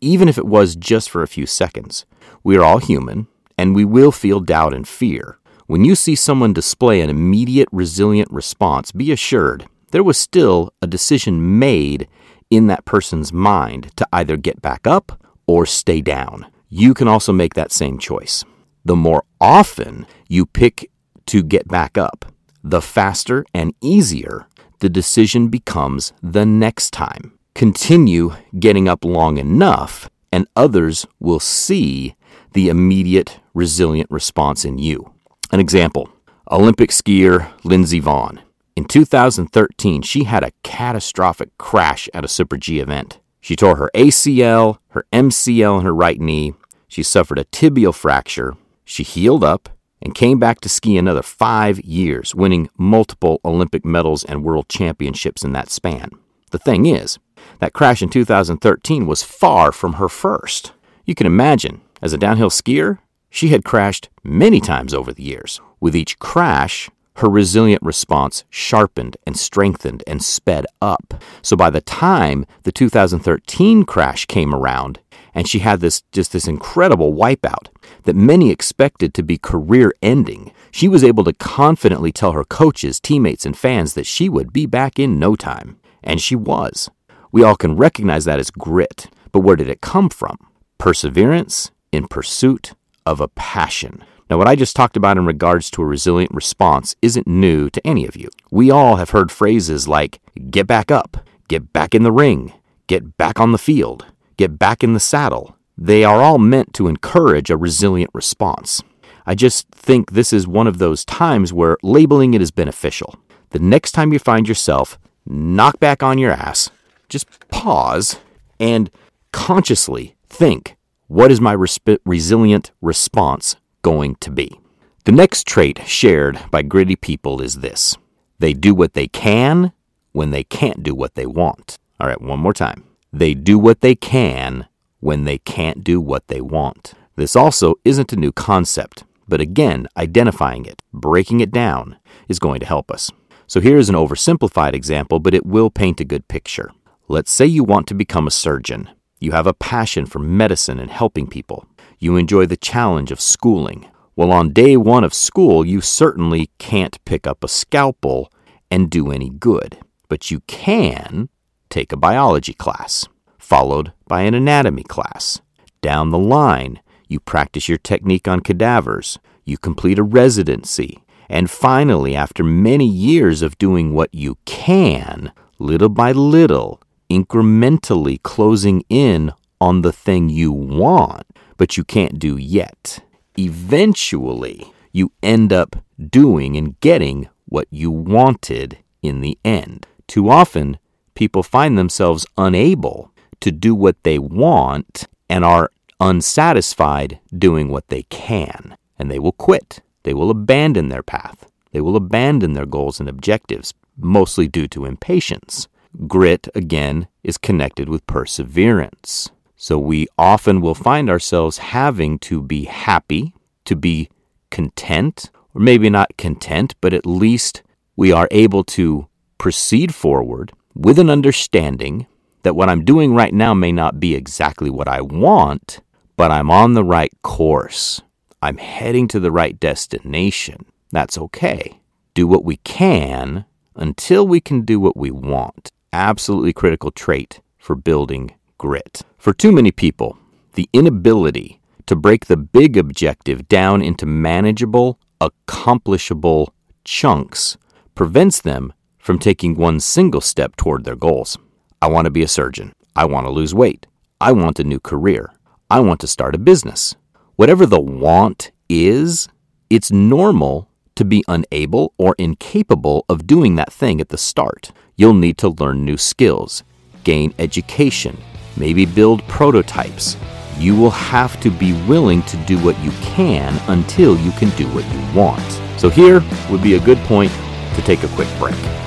Even 0.00 0.28
if 0.28 0.38
it 0.38 0.46
was 0.46 0.76
just 0.76 1.10
for 1.10 1.24
a 1.24 1.26
few 1.26 1.44
seconds, 1.44 2.06
we 2.44 2.56
are 2.56 2.62
all 2.62 2.78
human 2.78 3.26
and 3.58 3.74
we 3.74 3.84
will 3.84 4.12
feel 4.12 4.38
doubt 4.38 4.72
and 4.72 4.86
fear. 4.86 5.38
When 5.66 5.84
you 5.84 5.96
see 5.96 6.14
someone 6.14 6.52
display 6.52 7.00
an 7.00 7.10
immediate, 7.10 7.68
resilient 7.72 8.30
response, 8.30 8.92
be 8.92 9.10
assured 9.10 9.66
there 9.90 10.04
was 10.04 10.16
still 10.16 10.72
a 10.80 10.86
decision 10.86 11.58
made 11.58 12.06
in 12.48 12.68
that 12.68 12.84
person's 12.84 13.32
mind 13.32 13.90
to 13.96 14.06
either 14.12 14.36
get 14.36 14.62
back 14.62 14.86
up 14.86 15.20
or 15.48 15.66
stay 15.66 16.00
down. 16.00 16.46
You 16.68 16.94
can 16.94 17.08
also 17.08 17.32
make 17.32 17.54
that 17.54 17.72
same 17.72 17.98
choice 17.98 18.44
the 18.84 18.96
more 18.96 19.24
often 19.40 20.06
you 20.28 20.46
pick 20.46 20.90
to 21.26 21.42
get 21.42 21.68
back 21.68 21.96
up, 21.96 22.26
the 22.62 22.80
faster 22.82 23.44
and 23.54 23.74
easier 23.80 24.46
the 24.80 24.88
decision 24.88 25.48
becomes 25.48 26.12
the 26.22 26.44
next 26.44 26.90
time. 26.90 27.38
Continue 27.54 28.34
getting 28.58 28.88
up 28.88 29.04
long 29.04 29.38
enough, 29.38 30.10
and 30.32 30.46
others 30.56 31.06
will 31.20 31.40
see 31.40 32.16
the 32.52 32.68
immediate 32.68 33.40
resilient 33.54 34.10
response 34.10 34.64
in 34.64 34.78
you. 34.78 35.12
An 35.52 35.60
example 35.60 36.10
Olympic 36.50 36.90
skier 36.90 37.50
Lindsey 37.64 38.00
Vonn. 38.00 38.40
In 38.76 38.84
2013, 38.84 40.02
she 40.02 40.24
had 40.24 40.42
a 40.42 40.52
catastrophic 40.62 41.56
crash 41.58 42.08
at 42.12 42.24
a 42.24 42.28
Super 42.28 42.56
G 42.56 42.80
event. 42.80 43.20
She 43.40 43.56
tore 43.56 43.76
her 43.76 43.90
ACL, 43.94 44.78
her 44.88 45.06
MCL, 45.12 45.76
and 45.76 45.84
her 45.84 45.94
right 45.94 46.20
knee. 46.20 46.54
She 46.88 47.02
suffered 47.02 47.38
a 47.38 47.44
tibial 47.44 47.94
fracture. 47.94 48.56
She 48.84 49.02
healed 49.02 49.44
up 49.44 49.68
and 50.02 50.14
came 50.14 50.38
back 50.38 50.60
to 50.60 50.68
ski 50.68 50.98
another 50.98 51.22
five 51.22 51.80
years, 51.80 52.34
winning 52.34 52.68
multiple 52.76 53.40
Olympic 53.44 53.84
medals 53.84 54.24
and 54.24 54.44
world 54.44 54.68
championships 54.68 55.42
in 55.42 55.52
that 55.52 55.70
span. 55.70 56.10
The 56.50 56.58
thing 56.58 56.86
is, 56.86 57.18
that 57.60 57.72
crash 57.72 58.02
in 58.02 58.10
2013 58.10 59.06
was 59.06 59.22
far 59.22 59.72
from 59.72 59.94
her 59.94 60.08
first. 60.08 60.72
You 61.04 61.14
can 61.14 61.26
imagine, 61.26 61.80
as 62.02 62.12
a 62.12 62.18
downhill 62.18 62.50
skier, 62.50 62.98
she 63.30 63.48
had 63.48 63.64
crashed 63.64 64.10
many 64.22 64.60
times 64.60 64.94
over 64.94 65.12
the 65.12 65.24
years. 65.24 65.60
With 65.80 65.96
each 65.96 66.18
crash, 66.18 66.90
her 67.16 67.28
resilient 67.28 67.82
response 67.82 68.44
sharpened 68.50 69.16
and 69.26 69.36
strengthened 69.36 70.02
and 70.06 70.22
sped 70.22 70.66
up. 70.82 71.14
So 71.42 71.56
by 71.56 71.70
the 71.70 71.80
time 71.80 72.46
the 72.64 72.72
2013 72.72 73.84
crash 73.84 74.26
came 74.26 74.54
around, 74.54 75.00
and 75.34 75.48
she 75.48 75.60
had 75.60 75.80
this 75.80 76.02
just 76.12 76.32
this 76.32 76.46
incredible 76.46 77.12
wipeout 77.14 77.68
that 78.04 78.16
many 78.16 78.50
expected 78.50 79.12
to 79.14 79.22
be 79.22 79.36
career 79.36 79.92
ending, 80.00 80.52
she 80.70 80.88
was 80.88 81.04
able 81.04 81.24
to 81.24 81.32
confidently 81.32 82.12
tell 82.12 82.32
her 82.32 82.44
coaches, 82.44 83.00
teammates, 83.00 83.44
and 83.44 83.56
fans 83.56 83.94
that 83.94 84.06
she 84.06 84.28
would 84.28 84.52
be 84.52 84.66
back 84.66 84.98
in 84.98 85.18
no 85.18 85.34
time. 85.36 85.78
And 86.02 86.20
she 86.20 86.36
was. 86.36 86.90
We 87.32 87.42
all 87.42 87.56
can 87.56 87.76
recognize 87.76 88.24
that 88.26 88.38
as 88.38 88.50
grit, 88.50 89.08
but 89.32 89.40
where 89.40 89.56
did 89.56 89.68
it 89.68 89.80
come 89.80 90.08
from? 90.08 90.36
Perseverance 90.78 91.70
in 91.90 92.06
pursuit 92.06 92.74
of 93.04 93.20
a 93.20 93.28
passion. 93.28 94.04
Now, 94.30 94.38
what 94.38 94.48
I 94.48 94.56
just 94.56 94.74
talked 94.74 94.96
about 94.96 95.18
in 95.18 95.26
regards 95.26 95.70
to 95.70 95.82
a 95.82 95.86
resilient 95.86 96.32
response 96.32 96.94
isn't 97.02 97.26
new 97.26 97.68
to 97.70 97.86
any 97.86 98.06
of 98.06 98.16
you. 98.16 98.28
We 98.50 98.70
all 98.70 98.96
have 98.96 99.10
heard 99.10 99.30
phrases 99.30 99.86
like 99.86 100.20
get 100.50 100.66
back 100.66 100.90
up, 100.90 101.18
get 101.48 101.72
back 101.72 101.94
in 101.94 102.02
the 102.02 102.12
ring, 102.12 102.52
get 102.86 103.16
back 103.16 103.38
on 103.38 103.52
the 103.52 103.58
field, 103.58 104.06
get 104.36 104.58
back 104.58 104.82
in 104.82 104.94
the 104.94 105.00
saddle. 105.00 105.56
They 105.76 106.04
are 106.04 106.22
all 106.22 106.38
meant 106.38 106.72
to 106.74 106.86
encourage 106.86 107.50
a 107.50 107.56
resilient 107.56 108.10
response. 108.14 108.82
I 109.26 109.34
just 109.34 109.68
think 109.70 110.12
this 110.12 110.32
is 110.32 110.46
one 110.46 110.66
of 110.66 110.78
those 110.78 111.04
times 111.04 111.52
where 111.52 111.78
labeling 111.82 112.34
it 112.34 112.42
is 112.42 112.50
beneficial. 112.50 113.16
The 113.50 113.58
next 113.58 113.92
time 113.92 114.12
you 114.12 114.18
find 114.18 114.46
yourself 114.46 114.98
knocked 115.26 115.80
back 115.80 116.02
on 116.02 116.18
your 116.18 116.32
ass, 116.32 116.70
just 117.08 117.26
pause 117.48 118.18
and 118.60 118.90
consciously 119.32 120.16
think 120.28 120.76
what 121.08 121.32
is 121.32 121.40
my 121.40 121.54
resp- 121.54 121.98
resilient 122.04 122.70
response 122.80 123.56
going 123.82 124.16
to 124.16 124.30
be. 124.30 124.60
The 125.04 125.12
next 125.12 125.46
trait 125.46 125.80
shared 125.86 126.38
by 126.50 126.62
gritty 126.62 126.96
people 126.96 127.40
is 127.40 127.60
this 127.60 127.96
they 128.38 128.52
do 128.52 128.74
what 128.74 128.94
they 128.94 129.06
can 129.06 129.72
when 130.12 130.30
they 130.30 130.44
can't 130.44 130.82
do 130.82 130.94
what 130.94 131.14
they 131.14 131.26
want. 131.26 131.78
All 131.98 132.06
right, 132.06 132.20
one 132.20 132.40
more 132.40 132.52
time. 132.52 132.84
They 133.12 133.34
do 133.34 133.58
what 133.58 133.80
they 133.80 133.94
can 133.94 134.66
when 135.04 135.24
they 135.24 135.36
can't 135.36 135.84
do 135.84 136.00
what 136.00 136.26
they 136.28 136.40
want. 136.40 136.94
This 137.14 137.36
also 137.36 137.74
isn't 137.84 138.14
a 138.14 138.16
new 138.16 138.32
concept, 138.32 139.04
but 139.28 139.38
again, 139.38 139.86
identifying 139.98 140.64
it, 140.64 140.80
breaking 140.94 141.40
it 141.40 141.52
down, 141.52 141.98
is 142.26 142.38
going 142.38 142.58
to 142.60 142.66
help 142.66 142.90
us. 142.90 143.10
So 143.46 143.60
here 143.60 143.76
is 143.76 143.90
an 143.90 143.96
oversimplified 143.96 144.72
example, 144.72 145.20
but 145.20 145.34
it 145.34 145.44
will 145.44 145.68
paint 145.68 146.00
a 146.00 146.06
good 146.06 146.26
picture. 146.26 146.70
Let's 147.06 147.30
say 147.30 147.44
you 147.44 147.64
want 147.64 147.86
to 147.88 147.94
become 147.94 148.26
a 148.26 148.30
surgeon. 148.30 148.88
You 149.20 149.32
have 149.32 149.46
a 149.46 149.52
passion 149.52 150.06
for 150.06 150.20
medicine 150.20 150.80
and 150.80 150.90
helping 150.90 151.26
people. 151.26 151.66
You 151.98 152.16
enjoy 152.16 152.46
the 152.46 152.56
challenge 152.56 153.12
of 153.12 153.20
schooling. 153.20 153.86
Well, 154.16 154.32
on 154.32 154.54
day 154.54 154.74
one 154.78 155.04
of 155.04 155.12
school, 155.12 155.66
you 155.66 155.82
certainly 155.82 156.48
can't 156.58 157.04
pick 157.04 157.26
up 157.26 157.44
a 157.44 157.48
scalpel 157.48 158.32
and 158.70 158.88
do 158.88 159.12
any 159.12 159.28
good, 159.28 159.76
but 160.08 160.30
you 160.30 160.40
can 160.46 161.28
take 161.68 161.92
a 161.92 161.98
biology 161.98 162.54
class, 162.54 163.06
followed 163.38 163.92
by 164.14 164.22
an 164.22 164.34
anatomy 164.34 164.84
class. 164.84 165.40
Down 165.82 166.10
the 166.10 166.18
line, 166.20 166.78
you 167.08 167.18
practice 167.18 167.68
your 167.68 167.78
technique 167.78 168.28
on 168.28 168.38
cadavers, 168.38 169.18
you 169.44 169.58
complete 169.58 169.98
a 169.98 170.04
residency, 170.04 171.02
and 171.28 171.50
finally, 171.50 172.14
after 172.14 172.44
many 172.44 172.86
years 172.86 173.42
of 173.42 173.58
doing 173.58 173.92
what 173.92 174.14
you 174.14 174.38
can, 174.44 175.32
little 175.58 175.88
by 175.88 176.12
little, 176.12 176.80
incrementally 177.10 178.22
closing 178.22 178.84
in 178.88 179.32
on 179.60 179.82
the 179.82 179.92
thing 179.92 180.28
you 180.28 180.52
want, 180.52 181.26
but 181.56 181.76
you 181.76 181.82
can't 181.82 182.20
do 182.20 182.36
yet. 182.36 183.00
Eventually, 183.36 184.72
you 184.92 185.10
end 185.24 185.52
up 185.52 185.74
doing 185.98 186.56
and 186.56 186.78
getting 186.78 187.28
what 187.46 187.66
you 187.68 187.90
wanted 187.90 188.78
in 189.02 189.22
the 189.22 189.36
end. 189.44 189.88
Too 190.06 190.30
often, 190.30 190.78
people 191.16 191.42
find 191.42 191.76
themselves 191.76 192.24
unable 192.38 193.10
to 193.44 193.52
do 193.52 193.74
what 193.74 194.02
they 194.04 194.18
want 194.18 195.06
and 195.28 195.44
are 195.44 195.70
unsatisfied 196.00 197.20
doing 197.36 197.68
what 197.68 197.88
they 197.88 198.04
can. 198.04 198.74
And 198.98 199.10
they 199.10 199.18
will 199.18 199.32
quit. 199.32 199.82
They 200.02 200.14
will 200.14 200.30
abandon 200.30 200.88
their 200.88 201.02
path. 201.02 201.50
They 201.70 201.82
will 201.82 201.94
abandon 201.94 202.54
their 202.54 202.64
goals 202.64 203.00
and 203.00 203.08
objectives, 203.08 203.74
mostly 203.98 204.48
due 204.48 204.66
to 204.68 204.86
impatience. 204.86 205.68
Grit, 206.06 206.48
again, 206.54 207.06
is 207.22 207.36
connected 207.36 207.86
with 207.86 208.06
perseverance. 208.06 209.30
So 209.56 209.78
we 209.78 210.06
often 210.16 210.62
will 210.62 210.74
find 210.74 211.10
ourselves 211.10 211.58
having 211.58 212.18
to 212.20 212.40
be 212.40 212.64
happy, 212.64 213.34
to 213.66 213.76
be 213.76 214.08
content, 214.50 215.30
or 215.54 215.60
maybe 215.60 215.90
not 215.90 216.16
content, 216.16 216.76
but 216.80 216.94
at 216.94 217.04
least 217.04 217.62
we 217.94 218.10
are 218.10 218.28
able 218.30 218.64
to 218.64 219.06
proceed 219.36 219.94
forward 219.94 220.52
with 220.74 220.98
an 220.98 221.10
understanding 221.10 222.06
that 222.44 222.54
what 222.54 222.68
I'm 222.68 222.84
doing 222.84 223.14
right 223.14 223.34
now 223.34 223.52
may 223.52 223.72
not 223.72 223.98
be 223.98 224.14
exactly 224.14 224.70
what 224.70 224.88
I 224.88 225.00
want, 225.00 225.80
but 226.16 226.30
I'm 226.30 226.50
on 226.50 226.74
the 226.74 226.84
right 226.84 227.12
course. 227.22 228.00
I'm 228.40 228.58
heading 228.58 229.08
to 229.08 229.20
the 229.20 229.32
right 229.32 229.58
destination. 229.58 230.66
That's 230.92 231.18
okay. 231.18 231.80
Do 232.14 232.26
what 232.26 232.44
we 232.44 232.58
can 232.58 233.44
until 233.74 234.26
we 234.26 234.40
can 234.40 234.62
do 234.62 234.78
what 234.78 234.96
we 234.96 235.10
want 235.10 235.72
absolutely 235.94 236.52
critical 236.52 236.90
trait 236.90 237.40
for 237.56 237.76
building 237.76 238.34
grit. 238.58 239.02
For 239.16 239.32
too 239.32 239.52
many 239.52 239.70
people, 239.70 240.18
the 240.54 240.68
inability 240.72 241.60
to 241.86 241.96
break 241.96 242.26
the 242.26 242.36
big 242.36 242.76
objective 242.76 243.48
down 243.48 243.80
into 243.80 244.04
manageable, 244.04 244.98
accomplishable 245.20 246.52
chunks 246.84 247.56
prevents 247.94 248.40
them 248.40 248.72
from 248.98 249.18
taking 249.18 249.54
one 249.54 249.78
single 249.78 250.20
step 250.20 250.56
toward 250.56 250.84
their 250.84 250.96
goals. 250.96 251.38
I 251.84 251.86
want 251.86 252.06
to 252.06 252.10
be 252.10 252.22
a 252.22 252.28
surgeon. 252.28 252.72
I 252.96 253.04
want 253.04 253.26
to 253.26 253.30
lose 253.30 253.54
weight. 253.54 253.86
I 254.18 254.32
want 254.32 254.58
a 254.58 254.64
new 254.64 254.80
career. 254.80 255.34
I 255.68 255.80
want 255.80 256.00
to 256.00 256.06
start 256.06 256.34
a 256.34 256.38
business. 256.38 256.96
Whatever 257.36 257.66
the 257.66 257.78
want 257.78 258.52
is, 258.70 259.28
it's 259.68 259.92
normal 259.92 260.66
to 260.94 261.04
be 261.04 261.22
unable 261.28 261.92
or 261.98 262.14
incapable 262.18 263.04
of 263.10 263.26
doing 263.26 263.56
that 263.56 263.70
thing 263.70 264.00
at 264.00 264.08
the 264.08 264.16
start. 264.16 264.72
You'll 264.96 265.12
need 265.12 265.36
to 265.36 265.50
learn 265.50 265.84
new 265.84 265.98
skills, 265.98 266.64
gain 267.04 267.34
education, 267.38 268.16
maybe 268.56 268.86
build 268.86 269.22
prototypes. 269.28 270.16
You 270.56 270.74
will 270.74 270.88
have 270.88 271.38
to 271.42 271.50
be 271.50 271.74
willing 271.86 272.22
to 272.22 272.38
do 272.46 272.56
what 272.64 272.80
you 272.80 272.92
can 273.02 273.60
until 273.68 274.18
you 274.18 274.30
can 274.32 274.48
do 274.56 274.66
what 274.68 274.90
you 274.90 275.14
want. 275.14 275.60
So, 275.78 275.90
here 275.90 276.24
would 276.50 276.62
be 276.62 276.76
a 276.76 276.80
good 276.80 276.98
point 277.00 277.32
to 277.74 277.82
take 277.82 278.04
a 278.04 278.08
quick 278.16 278.28
break. 278.38 278.83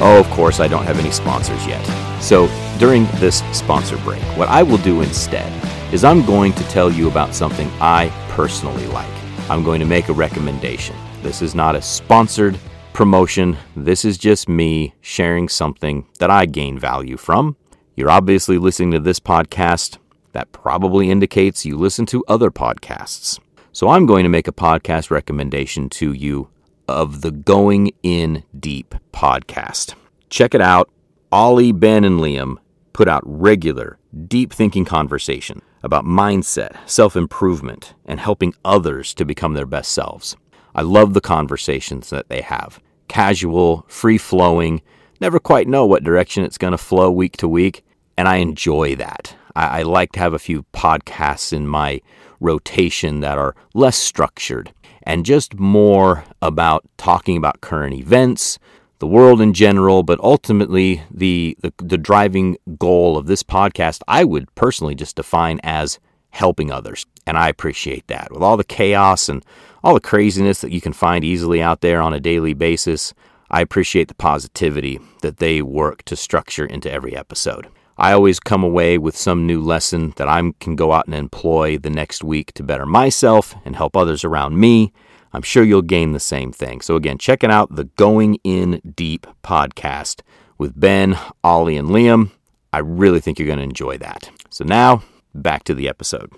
Oh, 0.00 0.18
of 0.18 0.28
course, 0.30 0.60
I 0.60 0.68
don't 0.68 0.84
have 0.84 0.98
any 0.98 1.10
sponsors 1.10 1.66
yet. 1.66 1.82
So, 2.20 2.48
during 2.78 3.04
this 3.16 3.42
sponsor 3.56 3.96
break, 3.98 4.22
what 4.36 4.48
I 4.48 4.62
will 4.62 4.78
do 4.78 5.02
instead 5.02 5.52
is 5.92 6.04
I'm 6.04 6.24
going 6.24 6.52
to 6.54 6.64
tell 6.64 6.90
you 6.90 7.08
about 7.08 7.34
something 7.34 7.70
I 7.80 8.08
personally 8.30 8.86
like. 8.86 9.10
I'm 9.50 9.62
going 9.62 9.80
to 9.80 9.86
make 9.86 10.08
a 10.08 10.12
recommendation. 10.12 10.96
This 11.22 11.42
is 11.42 11.54
not 11.54 11.76
a 11.76 11.82
sponsored 11.82 12.58
promotion. 12.92 13.56
This 13.76 14.04
is 14.04 14.18
just 14.18 14.48
me 14.48 14.94
sharing 15.00 15.48
something 15.48 16.06
that 16.18 16.30
I 16.30 16.46
gain 16.46 16.78
value 16.78 17.16
from. 17.16 17.56
You're 17.94 18.10
obviously 18.10 18.58
listening 18.58 18.92
to 18.92 19.00
this 19.00 19.20
podcast. 19.20 19.98
That 20.32 20.50
probably 20.52 21.10
indicates 21.10 21.66
you 21.66 21.76
listen 21.76 22.06
to 22.06 22.24
other 22.26 22.50
podcasts. 22.50 23.38
So 23.72 23.90
I'm 23.90 24.06
going 24.06 24.22
to 24.22 24.30
make 24.30 24.48
a 24.48 24.52
podcast 24.52 25.10
recommendation 25.10 25.88
to 25.90 26.12
you 26.12 26.48
of 26.92 27.22
the 27.22 27.30
Going 27.30 27.90
In 28.02 28.44
Deep 28.58 28.94
podcast. 29.12 29.94
Check 30.30 30.54
it 30.54 30.60
out. 30.60 30.90
Ollie, 31.32 31.72
Ben, 31.72 32.04
and 32.04 32.20
Liam 32.20 32.56
put 32.92 33.08
out 33.08 33.22
regular, 33.24 33.98
deep 34.28 34.52
thinking 34.52 34.84
conversation 34.84 35.62
about 35.82 36.04
mindset, 36.04 36.76
self 36.88 37.16
improvement, 37.16 37.94
and 38.04 38.20
helping 38.20 38.54
others 38.64 39.14
to 39.14 39.24
become 39.24 39.54
their 39.54 39.66
best 39.66 39.92
selves. 39.92 40.36
I 40.74 40.82
love 40.82 41.14
the 41.14 41.20
conversations 41.20 42.10
that 42.10 42.28
they 42.28 42.42
have. 42.42 42.80
casual, 43.08 43.84
free 43.88 44.18
flowing, 44.18 44.80
never 45.20 45.38
quite 45.38 45.68
know 45.68 45.84
what 45.86 46.04
direction 46.04 46.44
it's 46.44 46.58
going 46.58 46.72
to 46.72 46.78
flow 46.78 47.10
week 47.10 47.36
to 47.38 47.48
week. 47.48 47.84
And 48.16 48.28
I 48.28 48.36
enjoy 48.36 48.96
that. 48.96 49.36
I, 49.54 49.80
I 49.80 49.82
like 49.82 50.12
to 50.12 50.20
have 50.20 50.34
a 50.34 50.38
few 50.38 50.64
podcasts 50.72 51.52
in 51.52 51.66
my 51.66 52.00
rotation 52.42 53.20
that 53.20 53.38
are 53.38 53.54
less 53.74 53.96
structured 53.96 54.72
and 55.04 55.24
just 55.24 55.58
more 55.58 56.24
about 56.40 56.84
talking 56.96 57.36
about 57.36 57.60
current 57.60 57.94
events, 57.94 58.58
the 58.98 59.06
world 59.06 59.40
in 59.40 59.52
general, 59.52 60.02
but 60.02 60.20
ultimately 60.20 61.02
the, 61.10 61.56
the, 61.60 61.72
the 61.78 61.98
driving 61.98 62.56
goal 62.78 63.16
of 63.16 63.26
this 63.26 63.42
podcast, 63.42 64.00
I 64.06 64.24
would 64.24 64.54
personally 64.54 64.94
just 64.94 65.16
define 65.16 65.60
as 65.62 65.98
helping 66.30 66.70
others. 66.70 67.04
And 67.26 67.36
I 67.36 67.48
appreciate 67.48 68.06
that. 68.06 68.32
With 68.32 68.42
all 68.42 68.56
the 68.56 68.64
chaos 68.64 69.28
and 69.28 69.44
all 69.82 69.94
the 69.94 70.00
craziness 70.00 70.60
that 70.60 70.72
you 70.72 70.80
can 70.80 70.92
find 70.92 71.24
easily 71.24 71.60
out 71.60 71.80
there 71.80 72.00
on 72.00 72.14
a 72.14 72.20
daily 72.20 72.54
basis, 72.54 73.12
I 73.50 73.60
appreciate 73.60 74.08
the 74.08 74.14
positivity 74.14 74.98
that 75.20 75.38
they 75.38 75.62
work 75.62 76.04
to 76.04 76.16
structure 76.16 76.64
into 76.64 76.90
every 76.90 77.16
episode. 77.16 77.68
I 77.98 78.12
always 78.12 78.40
come 78.40 78.64
away 78.64 78.98
with 78.98 79.16
some 79.16 79.46
new 79.46 79.60
lesson 79.60 80.14
that 80.16 80.28
I 80.28 80.52
can 80.60 80.76
go 80.76 80.92
out 80.92 81.06
and 81.06 81.14
employ 81.14 81.78
the 81.78 81.90
next 81.90 82.24
week 82.24 82.52
to 82.54 82.62
better 82.62 82.86
myself 82.86 83.54
and 83.64 83.76
help 83.76 83.96
others 83.96 84.24
around 84.24 84.58
me. 84.58 84.92
I'm 85.32 85.42
sure 85.42 85.62
you'll 85.62 85.82
gain 85.82 86.12
the 86.12 86.20
same 86.20 86.52
thing. 86.52 86.80
So, 86.80 86.96
again, 86.96 87.18
checking 87.18 87.50
out 87.50 87.74
the 87.74 87.84
Going 87.84 88.38
In 88.44 88.80
Deep 88.96 89.26
podcast 89.42 90.20
with 90.58 90.78
Ben, 90.78 91.18
Ollie, 91.42 91.76
and 91.76 91.88
Liam. 91.88 92.30
I 92.72 92.78
really 92.78 93.20
think 93.20 93.38
you're 93.38 93.46
going 93.46 93.58
to 93.58 93.64
enjoy 93.64 93.98
that. 93.98 94.30
So, 94.50 94.64
now 94.64 95.02
back 95.34 95.64
to 95.64 95.74
the 95.74 95.88
episode. 95.88 96.32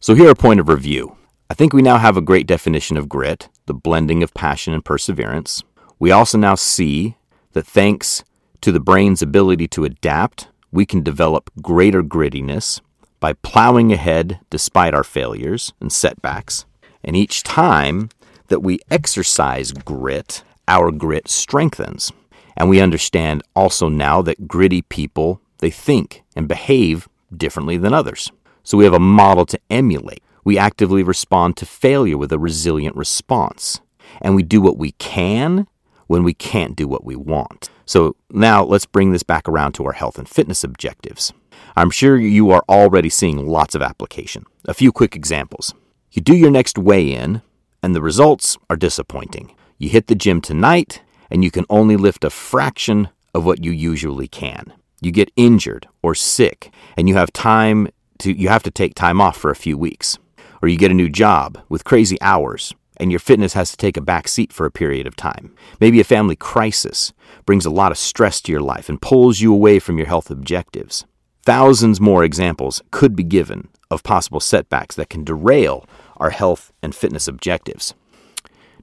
So, 0.00 0.14
here 0.14 0.30
a 0.30 0.34
point 0.34 0.60
of 0.60 0.68
review. 0.68 1.16
I 1.48 1.54
think 1.54 1.72
we 1.72 1.82
now 1.82 1.98
have 1.98 2.16
a 2.16 2.22
great 2.22 2.46
definition 2.46 2.96
of 2.96 3.08
grit, 3.08 3.48
the 3.66 3.74
blending 3.74 4.22
of 4.22 4.32
passion 4.34 4.72
and 4.72 4.84
perseverance. 4.84 5.62
We 5.98 6.10
also 6.10 6.38
now 6.38 6.54
see 6.54 7.16
that 7.52 7.66
thanks 7.66 8.24
to 8.62 8.72
the 8.72 8.80
brain's 8.80 9.22
ability 9.22 9.68
to 9.68 9.84
adapt, 9.84 10.48
we 10.70 10.86
can 10.86 11.02
develop 11.02 11.50
greater 11.60 12.02
grittiness 12.02 12.80
by 13.20 13.34
plowing 13.34 13.92
ahead 13.92 14.40
despite 14.50 14.94
our 14.94 15.04
failures 15.04 15.72
and 15.80 15.92
setbacks. 15.92 16.64
And 17.04 17.16
each 17.16 17.42
time 17.42 18.08
that 18.48 18.60
we 18.60 18.78
exercise 18.90 19.72
grit, 19.72 20.44
our 20.68 20.90
grit 20.90 21.28
strengthens. 21.28 22.12
And 22.56 22.68
we 22.68 22.80
understand 22.80 23.42
also 23.56 23.88
now 23.88 24.22
that 24.22 24.46
gritty 24.46 24.82
people, 24.82 25.40
they 25.58 25.70
think 25.70 26.22
and 26.36 26.48
behave 26.48 27.08
differently 27.36 27.76
than 27.76 27.92
others. 27.92 28.30
So 28.62 28.78
we 28.78 28.84
have 28.84 28.94
a 28.94 29.00
model 29.00 29.46
to 29.46 29.60
emulate. 29.70 30.22
We 30.44 30.56
actively 30.56 31.02
respond 31.02 31.56
to 31.56 31.66
failure 31.66 32.16
with 32.16 32.32
a 32.32 32.38
resilient 32.38 32.94
response. 32.94 33.80
And 34.20 34.36
we 34.36 34.42
do 34.44 34.60
what 34.60 34.78
we 34.78 34.92
can 34.92 35.66
when 36.06 36.22
we 36.22 36.34
can't 36.34 36.76
do 36.76 36.86
what 36.86 37.04
we 37.04 37.16
want. 37.16 37.70
So 37.86 38.16
now 38.30 38.64
let's 38.64 38.86
bring 38.86 39.12
this 39.12 39.22
back 39.22 39.48
around 39.48 39.72
to 39.72 39.86
our 39.86 39.92
health 39.92 40.18
and 40.18 40.28
fitness 40.28 40.64
objectives. 40.64 41.32
I'm 41.76 41.90
sure 41.90 42.18
you 42.18 42.50
are 42.50 42.64
already 42.68 43.08
seeing 43.08 43.46
lots 43.46 43.74
of 43.74 43.82
application. 43.82 44.44
A 44.66 44.74
few 44.74 44.92
quick 44.92 45.16
examples. 45.16 45.74
You 46.10 46.22
do 46.22 46.36
your 46.36 46.50
next 46.50 46.76
weigh 46.78 47.12
in, 47.12 47.42
and 47.82 47.94
the 47.94 48.02
results 48.02 48.58
are 48.68 48.76
disappointing. 48.76 49.54
You 49.78 49.88
hit 49.88 50.06
the 50.06 50.14
gym 50.14 50.40
tonight, 50.40 51.02
and 51.30 51.42
you 51.42 51.50
can 51.50 51.64
only 51.70 51.96
lift 51.96 52.24
a 52.24 52.30
fraction 52.30 53.08
of 53.34 53.44
what 53.44 53.64
you 53.64 53.72
usually 53.72 54.28
can. 54.28 54.72
You 55.00 55.10
get 55.10 55.32
injured 55.34 55.88
or 56.02 56.14
sick, 56.14 56.72
and 56.96 57.08
you 57.08 57.14
have 57.14 57.32
time 57.32 57.88
to 58.18 58.32
you 58.32 58.48
have 58.48 58.62
to 58.64 58.70
take 58.70 58.94
time 58.94 59.20
off 59.20 59.36
for 59.36 59.50
a 59.50 59.56
few 59.56 59.76
weeks. 59.76 60.18
Or 60.60 60.68
you 60.68 60.78
get 60.78 60.92
a 60.92 60.94
new 60.94 61.08
job 61.08 61.58
with 61.68 61.82
crazy 61.82 62.20
hours, 62.20 62.72
and 62.96 63.10
your 63.10 63.20
fitness 63.20 63.54
has 63.54 63.70
to 63.70 63.76
take 63.76 63.96
a 63.96 64.02
back 64.02 64.28
seat 64.28 64.52
for 64.52 64.66
a 64.66 64.70
period 64.70 65.06
of 65.06 65.16
time. 65.16 65.54
Maybe 65.80 66.00
a 66.00 66.04
family 66.04 66.36
crisis 66.36 67.12
brings 67.46 67.64
a 67.64 67.70
lot 67.70 67.92
of 67.92 67.98
stress 67.98 68.40
to 68.42 68.52
your 68.52 68.60
life 68.60 68.88
and 68.88 69.00
pulls 69.00 69.40
you 69.40 69.52
away 69.52 69.78
from 69.78 69.98
your 69.98 70.06
health 70.06 70.30
objectives. 70.30 71.04
Thousands 71.44 72.00
more 72.00 72.22
examples 72.22 72.82
could 72.90 73.16
be 73.16 73.24
given 73.24 73.68
of 73.90 74.02
possible 74.02 74.40
setbacks 74.40 74.94
that 74.96 75.10
can 75.10 75.24
derail 75.24 75.86
our 76.18 76.30
health 76.30 76.72
and 76.82 76.94
fitness 76.94 77.26
objectives. 77.26 77.94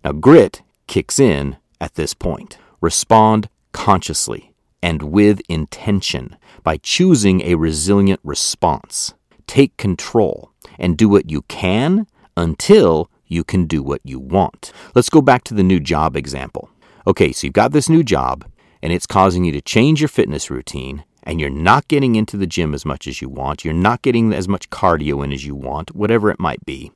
Now, 0.03 0.11
grit 0.11 0.61
kicks 0.87 1.19
in 1.19 1.57
at 1.79 1.95
this 1.95 2.13
point. 2.13 2.57
Respond 2.81 3.49
consciously 3.71 4.53
and 4.81 5.03
with 5.03 5.41
intention 5.49 6.35
by 6.63 6.77
choosing 6.77 7.41
a 7.41 7.55
resilient 7.55 8.19
response. 8.23 9.13
Take 9.47 9.77
control 9.77 10.51
and 10.77 10.97
do 10.97 11.09
what 11.09 11.29
you 11.29 11.43
can 11.43 12.07
until 12.37 13.09
you 13.29 13.45
can 13.45 13.65
do 13.65 13.81
what 13.81 14.01
you 14.03 14.19
want. 14.19 14.73
Let's 14.93 15.09
go 15.09 15.21
back 15.21 15.45
to 15.45 15.53
the 15.53 15.63
new 15.63 15.79
job 15.79 16.17
example. 16.17 16.69
Okay, 17.07 17.31
so 17.31 17.47
you've 17.47 17.53
got 17.53 17.71
this 17.71 17.87
new 17.87 18.03
job 18.03 18.45
and 18.83 18.91
it's 18.91 19.07
causing 19.07 19.45
you 19.45 19.53
to 19.53 19.61
change 19.61 20.01
your 20.01 20.09
fitness 20.09 20.51
routine 20.51 21.05
and 21.23 21.39
you're 21.39 21.49
not 21.49 21.87
getting 21.87 22.15
into 22.15 22.35
the 22.35 22.47
gym 22.47 22.73
as 22.73 22.85
much 22.85 23.07
as 23.07 23.21
you 23.21 23.29
want, 23.29 23.63
you're 23.63 23.73
not 23.73 24.01
getting 24.01 24.33
as 24.33 24.49
much 24.49 24.69
cardio 24.69 25.23
in 25.23 25.31
as 25.31 25.45
you 25.45 25.55
want, 25.55 25.95
whatever 25.95 26.29
it 26.29 26.39
might 26.39 26.65
be 26.65 26.91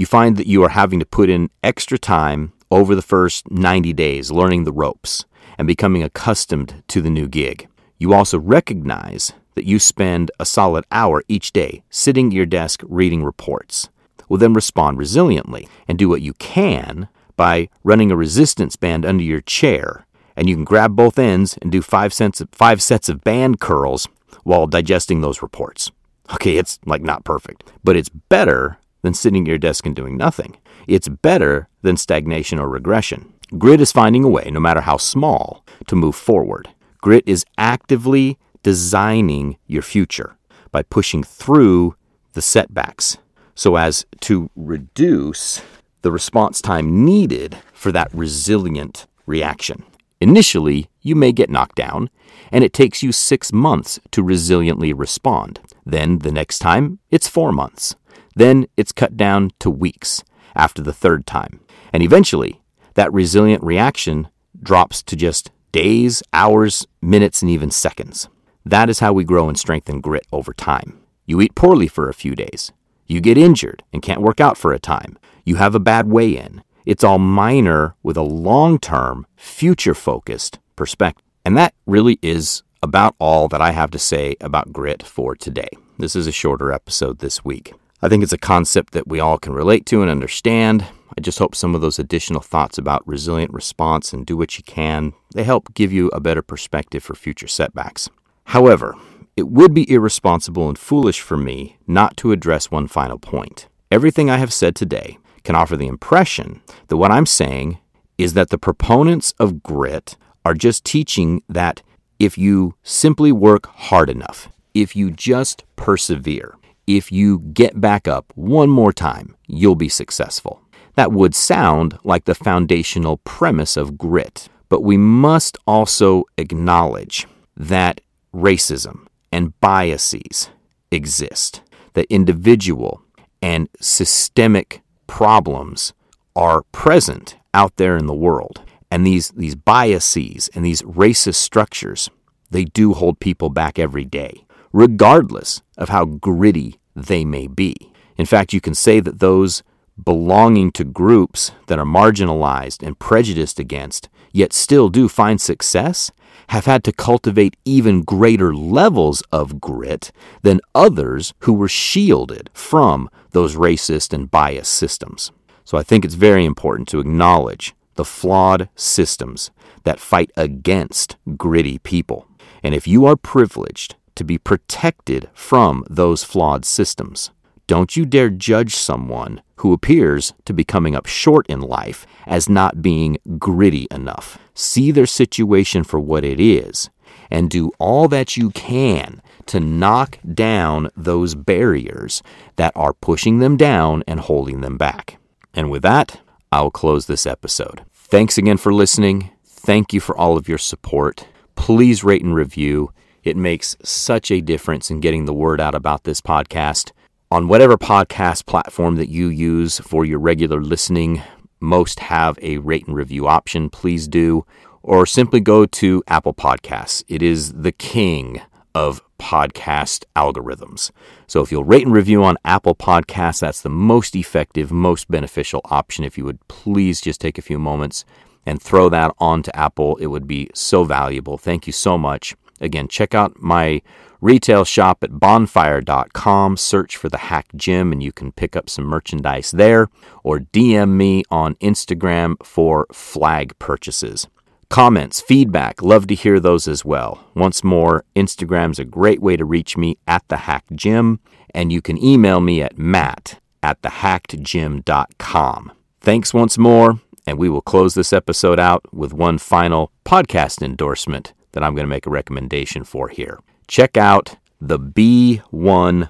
you 0.00 0.06
find 0.06 0.38
that 0.38 0.46
you 0.46 0.62
are 0.62 0.70
having 0.70 0.98
to 0.98 1.04
put 1.04 1.28
in 1.28 1.50
extra 1.62 1.98
time 1.98 2.54
over 2.70 2.94
the 2.94 3.02
first 3.02 3.50
90 3.50 3.92
days 3.92 4.30
learning 4.30 4.64
the 4.64 4.72
ropes 4.72 5.26
and 5.58 5.66
becoming 5.66 6.02
accustomed 6.02 6.82
to 6.88 7.02
the 7.02 7.10
new 7.10 7.28
gig. 7.28 7.68
You 7.98 8.14
also 8.14 8.38
recognize 8.38 9.34
that 9.56 9.66
you 9.66 9.78
spend 9.78 10.30
a 10.40 10.46
solid 10.46 10.86
hour 10.90 11.22
each 11.28 11.52
day 11.52 11.82
sitting 11.90 12.28
at 12.28 12.32
your 12.32 12.46
desk 12.46 12.82
reading 12.88 13.22
reports. 13.22 13.90
Well, 14.30 14.38
then 14.38 14.54
respond 14.54 14.96
resiliently 14.96 15.68
and 15.88 15.98
do 15.98 16.08
what 16.08 16.22
you 16.22 16.34
can 16.34 17.08
by 17.36 17.68
running 17.82 18.12
a 18.12 18.16
resistance 18.16 18.76
band 18.76 19.04
under 19.04 19.24
your 19.24 19.40
chair. 19.40 20.06
And 20.36 20.48
you 20.48 20.54
can 20.54 20.64
grab 20.64 20.94
both 20.94 21.18
ends 21.18 21.58
and 21.60 21.72
do 21.72 21.82
five, 21.82 22.18
of, 22.20 22.48
five 22.52 22.80
sets 22.80 23.08
of 23.08 23.24
band 23.24 23.58
curls 23.58 24.06
while 24.44 24.68
digesting 24.68 25.20
those 25.20 25.42
reports. 25.42 25.90
Okay, 26.32 26.58
it's 26.58 26.78
like 26.86 27.02
not 27.02 27.24
perfect, 27.24 27.64
but 27.82 27.96
it's 27.96 28.08
better 28.08 28.78
than 29.02 29.14
sitting 29.14 29.42
at 29.42 29.48
your 29.48 29.58
desk 29.58 29.84
and 29.84 29.96
doing 29.96 30.16
nothing. 30.16 30.56
It's 30.86 31.08
better 31.08 31.68
than 31.82 31.96
stagnation 31.96 32.60
or 32.60 32.68
regression. 32.68 33.34
Grit 33.58 33.80
is 33.80 33.90
finding 33.90 34.22
a 34.22 34.28
way, 34.28 34.48
no 34.52 34.60
matter 34.60 34.82
how 34.82 34.96
small, 34.96 35.64
to 35.88 35.96
move 35.96 36.14
forward. 36.14 36.68
Grit 37.00 37.24
is 37.26 37.44
actively 37.58 38.38
designing 38.62 39.56
your 39.66 39.82
future 39.82 40.36
by 40.70 40.84
pushing 40.84 41.24
through 41.24 41.96
the 42.34 42.42
setbacks 42.42 43.18
so 43.54 43.76
as 43.76 44.06
to 44.20 44.50
reduce 44.56 45.62
the 46.02 46.12
response 46.12 46.60
time 46.60 47.04
needed 47.04 47.58
for 47.72 47.92
that 47.92 48.12
resilient 48.14 49.06
reaction. 49.26 49.84
Initially, 50.20 50.88
you 51.00 51.14
may 51.14 51.32
get 51.32 51.50
knocked 51.50 51.76
down, 51.76 52.10
and 52.52 52.62
it 52.62 52.72
takes 52.72 53.02
you 53.02 53.12
six 53.12 53.52
months 53.52 53.98
to 54.10 54.22
resiliently 54.22 54.92
respond. 54.96 55.60
Then 55.86 56.18
the 56.18 56.32
next 56.32 56.58
time, 56.58 56.98
it's 57.10 57.28
four 57.28 57.52
months. 57.52 57.96
Then 58.34 58.66
it's 58.76 58.92
cut 58.92 59.16
down 59.16 59.50
to 59.60 59.70
weeks 59.70 60.22
after 60.54 60.82
the 60.82 60.92
third 60.92 61.26
time. 61.26 61.60
And 61.92 62.02
eventually, 62.02 62.60
that 62.94 63.12
resilient 63.12 63.62
reaction 63.62 64.28
drops 64.62 65.02
to 65.04 65.16
just 65.16 65.50
days, 65.72 66.22
hours, 66.32 66.86
minutes, 67.00 67.42
and 67.42 67.50
even 67.50 67.70
seconds. 67.70 68.28
That 68.64 68.90
is 68.90 68.98
how 68.98 69.12
we 69.12 69.24
grow 69.24 69.48
and 69.48 69.58
strengthen 69.58 70.00
grit 70.00 70.26
over 70.32 70.52
time. 70.52 71.00
You 71.24 71.40
eat 71.40 71.54
poorly 71.54 71.88
for 71.88 72.08
a 72.08 72.14
few 72.14 72.34
days. 72.34 72.72
You 73.10 73.20
get 73.20 73.36
injured 73.36 73.82
and 73.92 74.02
can't 74.02 74.22
work 74.22 74.40
out 74.40 74.56
for 74.56 74.72
a 74.72 74.78
time. 74.78 75.18
You 75.44 75.56
have 75.56 75.74
a 75.74 75.80
bad 75.80 76.06
weigh 76.06 76.36
in. 76.36 76.62
It's 76.86 77.02
all 77.02 77.18
minor 77.18 77.96
with 78.04 78.16
a 78.16 78.22
long 78.22 78.78
term, 78.78 79.26
future 79.34 79.94
focused 79.94 80.60
perspective. 80.76 81.24
And 81.44 81.56
that 81.56 81.74
really 81.86 82.20
is 82.22 82.62
about 82.84 83.16
all 83.18 83.48
that 83.48 83.60
I 83.60 83.72
have 83.72 83.90
to 83.90 83.98
say 83.98 84.36
about 84.40 84.72
grit 84.72 85.02
for 85.02 85.34
today. 85.34 85.70
This 85.98 86.14
is 86.14 86.28
a 86.28 86.32
shorter 86.32 86.70
episode 86.70 87.18
this 87.18 87.44
week. 87.44 87.74
I 88.00 88.08
think 88.08 88.22
it's 88.22 88.32
a 88.32 88.38
concept 88.38 88.92
that 88.92 89.08
we 89.08 89.18
all 89.18 89.38
can 89.38 89.54
relate 89.54 89.86
to 89.86 90.02
and 90.02 90.10
understand. 90.10 90.86
I 91.18 91.20
just 91.20 91.40
hope 91.40 91.56
some 91.56 91.74
of 91.74 91.80
those 91.80 91.98
additional 91.98 92.40
thoughts 92.40 92.78
about 92.78 93.08
resilient 93.08 93.52
response 93.52 94.12
and 94.12 94.24
do 94.24 94.36
what 94.36 94.56
you 94.56 94.62
can, 94.62 95.14
they 95.34 95.42
help 95.42 95.74
give 95.74 95.92
you 95.92 96.10
a 96.12 96.20
better 96.20 96.42
perspective 96.42 97.02
for 97.02 97.16
future 97.16 97.48
setbacks. 97.48 98.08
However, 98.44 98.94
it 99.40 99.48
would 99.48 99.72
be 99.72 99.90
irresponsible 99.90 100.68
and 100.68 100.78
foolish 100.78 101.22
for 101.22 101.38
me 101.38 101.78
not 101.86 102.14
to 102.18 102.30
address 102.30 102.70
one 102.70 102.86
final 102.86 103.18
point. 103.18 103.68
Everything 103.90 104.28
I 104.28 104.36
have 104.36 104.52
said 104.52 104.76
today 104.76 105.16
can 105.44 105.56
offer 105.56 105.78
the 105.78 105.86
impression 105.86 106.60
that 106.88 106.98
what 106.98 107.10
I'm 107.10 107.24
saying 107.24 107.78
is 108.18 108.34
that 108.34 108.50
the 108.50 108.58
proponents 108.58 109.32
of 109.38 109.62
grit 109.62 110.18
are 110.44 110.52
just 110.52 110.84
teaching 110.84 111.42
that 111.48 111.82
if 112.18 112.36
you 112.36 112.74
simply 112.82 113.32
work 113.32 113.66
hard 113.68 114.10
enough, 114.10 114.50
if 114.74 114.94
you 114.94 115.10
just 115.10 115.64
persevere, 115.74 116.58
if 116.86 117.10
you 117.10 117.38
get 117.38 117.80
back 117.80 118.06
up 118.06 118.30
one 118.34 118.68
more 118.68 118.92
time, 118.92 119.34
you'll 119.46 119.74
be 119.74 119.88
successful. 119.88 120.60
That 120.96 121.12
would 121.12 121.34
sound 121.34 121.98
like 122.04 122.26
the 122.26 122.34
foundational 122.34 123.16
premise 123.24 123.78
of 123.78 123.96
grit, 123.96 124.50
but 124.68 124.82
we 124.82 124.98
must 124.98 125.56
also 125.66 126.24
acknowledge 126.36 127.26
that 127.56 128.02
racism 128.34 129.06
and 129.32 129.58
biases 129.60 130.50
exist, 130.90 131.62
that 131.94 132.06
individual 132.10 133.02
and 133.42 133.68
systemic 133.80 134.82
problems 135.06 135.92
are 136.36 136.62
present 136.72 137.36
out 137.54 137.76
there 137.76 137.96
in 137.96 138.06
the 138.06 138.14
world. 138.14 138.62
And 138.90 139.06
these, 139.06 139.30
these 139.30 139.54
biases 139.54 140.50
and 140.54 140.64
these 140.64 140.82
racist 140.82 141.36
structures, 141.36 142.10
they 142.50 142.64
do 142.64 142.94
hold 142.94 143.20
people 143.20 143.48
back 143.48 143.78
every 143.78 144.04
day, 144.04 144.44
regardless 144.72 145.62
of 145.76 145.88
how 145.88 146.04
gritty 146.04 146.78
they 146.96 147.24
may 147.24 147.46
be. 147.46 147.74
In 148.16 148.26
fact, 148.26 148.52
you 148.52 148.60
can 148.60 148.74
say 148.74 149.00
that 149.00 149.20
those 149.20 149.62
belonging 150.02 150.72
to 150.72 150.84
groups 150.84 151.52
that 151.66 151.78
are 151.78 151.84
marginalized 151.84 152.82
and 152.82 152.98
prejudiced 152.98 153.58
against, 153.58 154.08
yet 154.32 154.52
still 154.52 154.88
do 154.88 155.08
find 155.08 155.40
success, 155.40 156.10
have 156.50 156.66
had 156.66 156.82
to 156.82 156.92
cultivate 156.92 157.56
even 157.64 158.02
greater 158.02 158.52
levels 158.52 159.22
of 159.30 159.60
grit 159.60 160.10
than 160.42 160.60
others 160.74 161.32
who 161.40 161.52
were 161.52 161.68
shielded 161.68 162.50
from 162.52 163.08
those 163.30 163.54
racist 163.54 164.12
and 164.12 164.32
biased 164.32 164.72
systems. 164.72 165.30
So 165.64 165.78
I 165.78 165.84
think 165.84 166.04
it's 166.04 166.14
very 166.14 166.44
important 166.44 166.88
to 166.88 166.98
acknowledge 166.98 167.72
the 167.94 168.04
flawed 168.04 168.68
systems 168.74 169.52
that 169.84 170.00
fight 170.00 170.32
against 170.36 171.16
gritty 171.36 171.78
people. 171.78 172.26
And 172.64 172.74
if 172.74 172.88
you 172.88 173.06
are 173.06 173.14
privileged 173.14 173.94
to 174.16 174.24
be 174.24 174.36
protected 174.36 175.28
from 175.32 175.84
those 175.88 176.24
flawed 176.24 176.64
systems, 176.64 177.30
don't 177.70 177.96
you 177.96 178.04
dare 178.04 178.30
judge 178.30 178.74
someone 178.74 179.40
who 179.58 179.72
appears 179.72 180.34
to 180.44 180.52
be 180.52 180.64
coming 180.64 180.96
up 180.96 181.06
short 181.06 181.46
in 181.46 181.60
life 181.60 182.04
as 182.26 182.48
not 182.48 182.82
being 182.82 183.16
gritty 183.38 183.86
enough. 183.92 184.38
See 184.54 184.90
their 184.90 185.06
situation 185.06 185.84
for 185.84 186.00
what 186.00 186.24
it 186.24 186.40
is 186.40 186.90
and 187.30 187.48
do 187.48 187.70
all 187.78 188.08
that 188.08 188.36
you 188.36 188.50
can 188.50 189.22
to 189.46 189.60
knock 189.60 190.18
down 190.34 190.90
those 190.96 191.36
barriers 191.36 192.24
that 192.56 192.72
are 192.74 192.92
pushing 192.92 193.38
them 193.38 193.56
down 193.56 194.02
and 194.04 194.18
holding 194.18 194.62
them 194.62 194.76
back. 194.76 195.18
And 195.54 195.70
with 195.70 195.82
that, 195.82 196.18
I'll 196.50 196.72
close 196.72 197.06
this 197.06 197.24
episode. 197.24 197.84
Thanks 197.94 198.36
again 198.36 198.56
for 198.56 198.74
listening. 198.74 199.30
Thank 199.46 199.92
you 199.92 200.00
for 200.00 200.18
all 200.18 200.36
of 200.36 200.48
your 200.48 200.58
support. 200.58 201.28
Please 201.54 202.02
rate 202.02 202.24
and 202.24 202.34
review. 202.34 202.92
It 203.22 203.36
makes 203.36 203.76
such 203.84 204.32
a 204.32 204.40
difference 204.40 204.90
in 204.90 204.98
getting 204.98 205.26
the 205.26 205.32
word 205.32 205.60
out 205.60 205.76
about 205.76 206.02
this 206.02 206.20
podcast. 206.20 206.90
On 207.32 207.46
whatever 207.46 207.78
podcast 207.78 208.46
platform 208.46 208.96
that 208.96 209.08
you 209.08 209.28
use 209.28 209.78
for 209.78 210.04
your 210.04 210.18
regular 210.18 210.60
listening, 210.60 211.22
most 211.60 212.00
have 212.00 212.36
a 212.42 212.58
rate 212.58 212.88
and 212.88 212.96
review 212.96 213.28
option. 213.28 213.70
Please 213.70 214.08
do. 214.08 214.44
Or 214.82 215.06
simply 215.06 215.38
go 215.38 215.64
to 215.64 216.02
Apple 216.08 216.34
Podcasts. 216.34 217.04
It 217.06 217.22
is 217.22 217.52
the 217.52 217.70
king 217.70 218.40
of 218.74 219.00
podcast 219.20 220.02
algorithms. 220.16 220.90
So 221.28 221.40
if 221.40 221.52
you'll 221.52 221.62
rate 221.62 221.84
and 221.86 221.94
review 221.94 222.24
on 222.24 222.36
Apple 222.44 222.74
Podcasts, 222.74 223.42
that's 223.42 223.60
the 223.60 223.68
most 223.68 224.16
effective, 224.16 224.72
most 224.72 225.08
beneficial 225.08 225.60
option. 225.66 226.02
If 226.02 226.18
you 226.18 226.24
would 226.24 226.48
please 226.48 227.00
just 227.00 227.20
take 227.20 227.38
a 227.38 227.42
few 227.42 227.60
moments 227.60 228.04
and 228.44 228.60
throw 228.60 228.88
that 228.88 229.14
onto 229.18 229.52
Apple, 229.54 229.94
it 229.98 230.08
would 230.08 230.26
be 230.26 230.50
so 230.52 230.82
valuable. 230.82 231.38
Thank 231.38 231.68
you 231.68 231.72
so 231.72 231.96
much. 231.96 232.34
Again, 232.60 232.88
check 232.88 233.14
out 233.14 233.40
my 233.40 233.82
retail 234.20 234.64
shop 234.64 235.02
at 235.02 235.18
bonfire.com. 235.18 236.56
Search 236.56 236.96
for 236.96 237.08
the 237.08 237.18
Hacked 237.18 237.56
Gym 237.56 237.92
and 237.92 238.02
you 238.02 238.12
can 238.12 238.32
pick 238.32 238.56
up 238.56 238.68
some 238.70 238.84
merchandise 238.84 239.50
there 239.50 239.88
or 240.22 240.40
DM 240.40 240.90
me 240.90 241.24
on 241.30 241.54
Instagram 241.56 242.36
for 242.44 242.86
flag 242.92 243.58
purchases. 243.58 244.28
Comments, 244.70 245.20
feedback, 245.20 245.82
love 245.82 246.06
to 246.06 246.14
hear 246.14 246.38
those 246.38 246.68
as 246.68 246.84
well. 246.84 247.24
Once 247.34 247.64
more, 247.64 248.04
Instagram's 248.14 248.78
a 248.78 248.84
great 248.84 249.20
way 249.20 249.36
to 249.36 249.44
reach 249.44 249.76
me 249.76 249.98
at 250.06 250.22
the 250.28 250.36
Hacked 250.36 250.76
Gym, 250.76 251.18
and 251.52 251.72
you 251.72 251.82
can 251.82 252.02
email 252.02 252.40
me 252.40 252.62
at 252.62 252.78
matt 252.78 253.40
at 253.64 253.82
thehackedgym.com. 253.82 255.72
Thanks 256.00 256.32
once 256.32 256.56
more, 256.56 257.00
and 257.26 257.36
we 257.36 257.48
will 257.48 257.60
close 257.60 257.94
this 257.94 258.12
episode 258.12 258.60
out 258.60 258.84
with 258.94 259.12
one 259.12 259.38
final 259.38 259.90
podcast 260.04 260.62
endorsement 260.62 261.32
that 261.50 261.64
I'm 261.64 261.74
going 261.74 261.84
to 261.84 261.88
make 261.88 262.06
a 262.06 262.10
recommendation 262.10 262.84
for 262.84 263.08
here. 263.08 263.40
Check 263.70 263.96
out 263.96 264.34
the 264.60 264.80
B1 264.80 265.42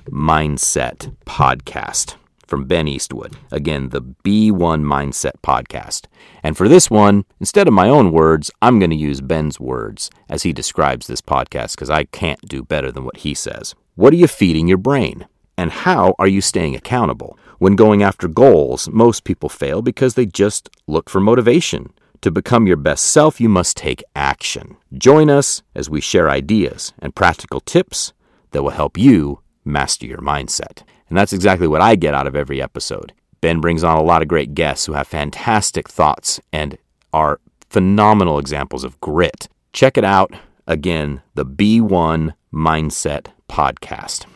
Mindset 0.09 1.15
podcast 1.27 2.17
from 2.47 2.65
Ben 2.65 2.89
Eastwood. 2.89 3.37
Again, 3.53 3.91
the 3.91 4.01
B1 4.01 4.83
Mindset 4.83 5.33
podcast. 5.43 6.07
And 6.43 6.57
for 6.57 6.71
this 6.71 6.91
one, 6.91 7.27
instead 7.39 7.69
of 7.69 7.75
my 7.75 7.87
own 7.87 8.13
words, 8.13 8.51
I'm 8.63 8.79
going 8.79 8.93
to 8.93 8.97
use 8.97 9.21
Ben's 9.21 9.61
words 9.61 10.09
as 10.27 10.43
he 10.43 10.55
describes 10.55 11.07
this 11.07 11.21
podcast 11.21 11.73
because 11.73 11.91
I 11.91 12.05
can't 12.05 12.41
do 12.49 12.63
better 12.63 12.91
than 12.91 13.05
what 13.05 13.19
he 13.19 13.35
says. 13.35 13.75
What 13.95 14.15
are 14.15 14.17
you 14.17 14.27
feeding 14.27 14.67
your 14.67 14.79
brain? 14.79 15.27
And 15.59 15.71
how 15.71 16.15
are 16.19 16.29
you 16.29 16.41
staying 16.41 16.75
accountable? 16.75 17.39
When 17.59 17.77
going 17.77 18.03
after 18.03 18.27
goals, 18.27 18.89
most 18.89 19.25
people 19.25 19.51
fail 19.51 19.83
because 19.83 20.15
they 20.15 20.25
just 20.25 20.71
look 20.87 21.11
for 21.11 21.21
motivation. 21.21 21.93
To 22.23 22.31
become 22.31 22.67
your 22.67 22.77
best 22.77 23.07
self, 23.07 23.41
you 23.41 23.49
must 23.49 23.79
take 23.79 24.05
action. 24.15 24.77
Join 24.93 25.31
us 25.31 25.63
as 25.75 25.89
we 25.89 26.03
share 26.03 26.29
ideas 26.29 26.93
and 26.99 27.15
practical 27.15 27.61
tips 27.61 28.13
that 28.51 28.63
will 28.63 28.71
help 28.71 28.99
you 28.99 29.41
master 29.65 30.05
your 30.05 30.19
mindset. 30.19 30.83
And 31.09 31.17
that's 31.17 31.33
exactly 31.33 31.67
what 31.67 31.81
I 31.81 31.97
get 31.97 32.13
out 32.13 32.27
of 32.27 32.37
every 32.37 32.61
episode. 32.61 33.15
Ben 33.41 33.63
brings 33.63 33.83
on 33.83 33.97
a 33.97 34.03
lot 34.03 34.21
of 34.21 34.29
great 34.29 34.53
guests 34.53 34.85
who 34.85 34.93
have 34.93 35.09
fantastic 35.09 35.89
thoughts 35.89 36.39
and 36.53 36.77
are 37.15 37.41
phenomenal 37.71 38.39
examples 38.39 38.85
of 38.85 39.01
grit. 39.01 39.49
Check 39.73 39.97
it 39.97 40.05
out. 40.05 40.31
Again, 40.67 41.23
the 41.37 41.47
B1 41.47 42.35
Mindset 42.53 43.29
Podcast. 43.49 44.27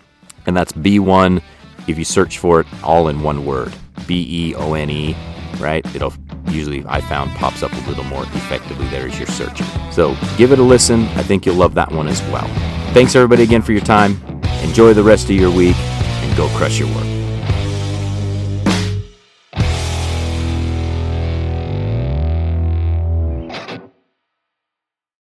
And 0.47 0.57
that's 0.57 0.73
B1 0.73 1.43
if 1.87 1.99
you 1.99 2.05
search 2.05 2.39
for 2.39 2.61
it 2.61 2.67
all 2.83 3.09
in 3.09 3.23
one 3.23 3.45
word 3.45 3.75
B 4.07 4.27
E 4.49 4.55
O 4.55 4.73
N 4.73 4.89
E, 4.89 5.15
right? 5.59 5.85
It'll 5.95 6.15
usually, 6.49 6.85
I 6.87 7.01
found, 7.01 7.31
pops 7.33 7.63
up 7.63 7.73
a 7.73 7.89
little 7.89 8.05
more 8.05 8.25
effectively 8.25 8.87
there 8.89 9.07
as 9.07 9.19
you're 9.19 9.27
searching. 9.29 9.67
So 9.93 10.17
give 10.37 10.53
it 10.53 10.59
a 10.59 10.63
listen. 10.63 11.03
I 11.17 11.23
think 11.23 11.47
you'll 11.47 11.57
love 11.57 11.75
that 11.75 11.91
one 11.91 12.09
as 12.09 12.21
well. 12.25 12.47
Thanks, 12.93 13.15
everybody, 13.17 13.43
again 13.43 13.63
for 13.63 13.73
your 13.73 13.81
time. 13.81 14.23
Enjoy 14.63 14.95
the 14.95 15.03
rest 15.03 15.25
of 15.25 15.37
your 15.37 15.51
week 15.51 15.77
and 15.77 16.37
go 16.37 16.49
crush 16.57 16.79
your 16.79 16.89
work. 16.95 17.24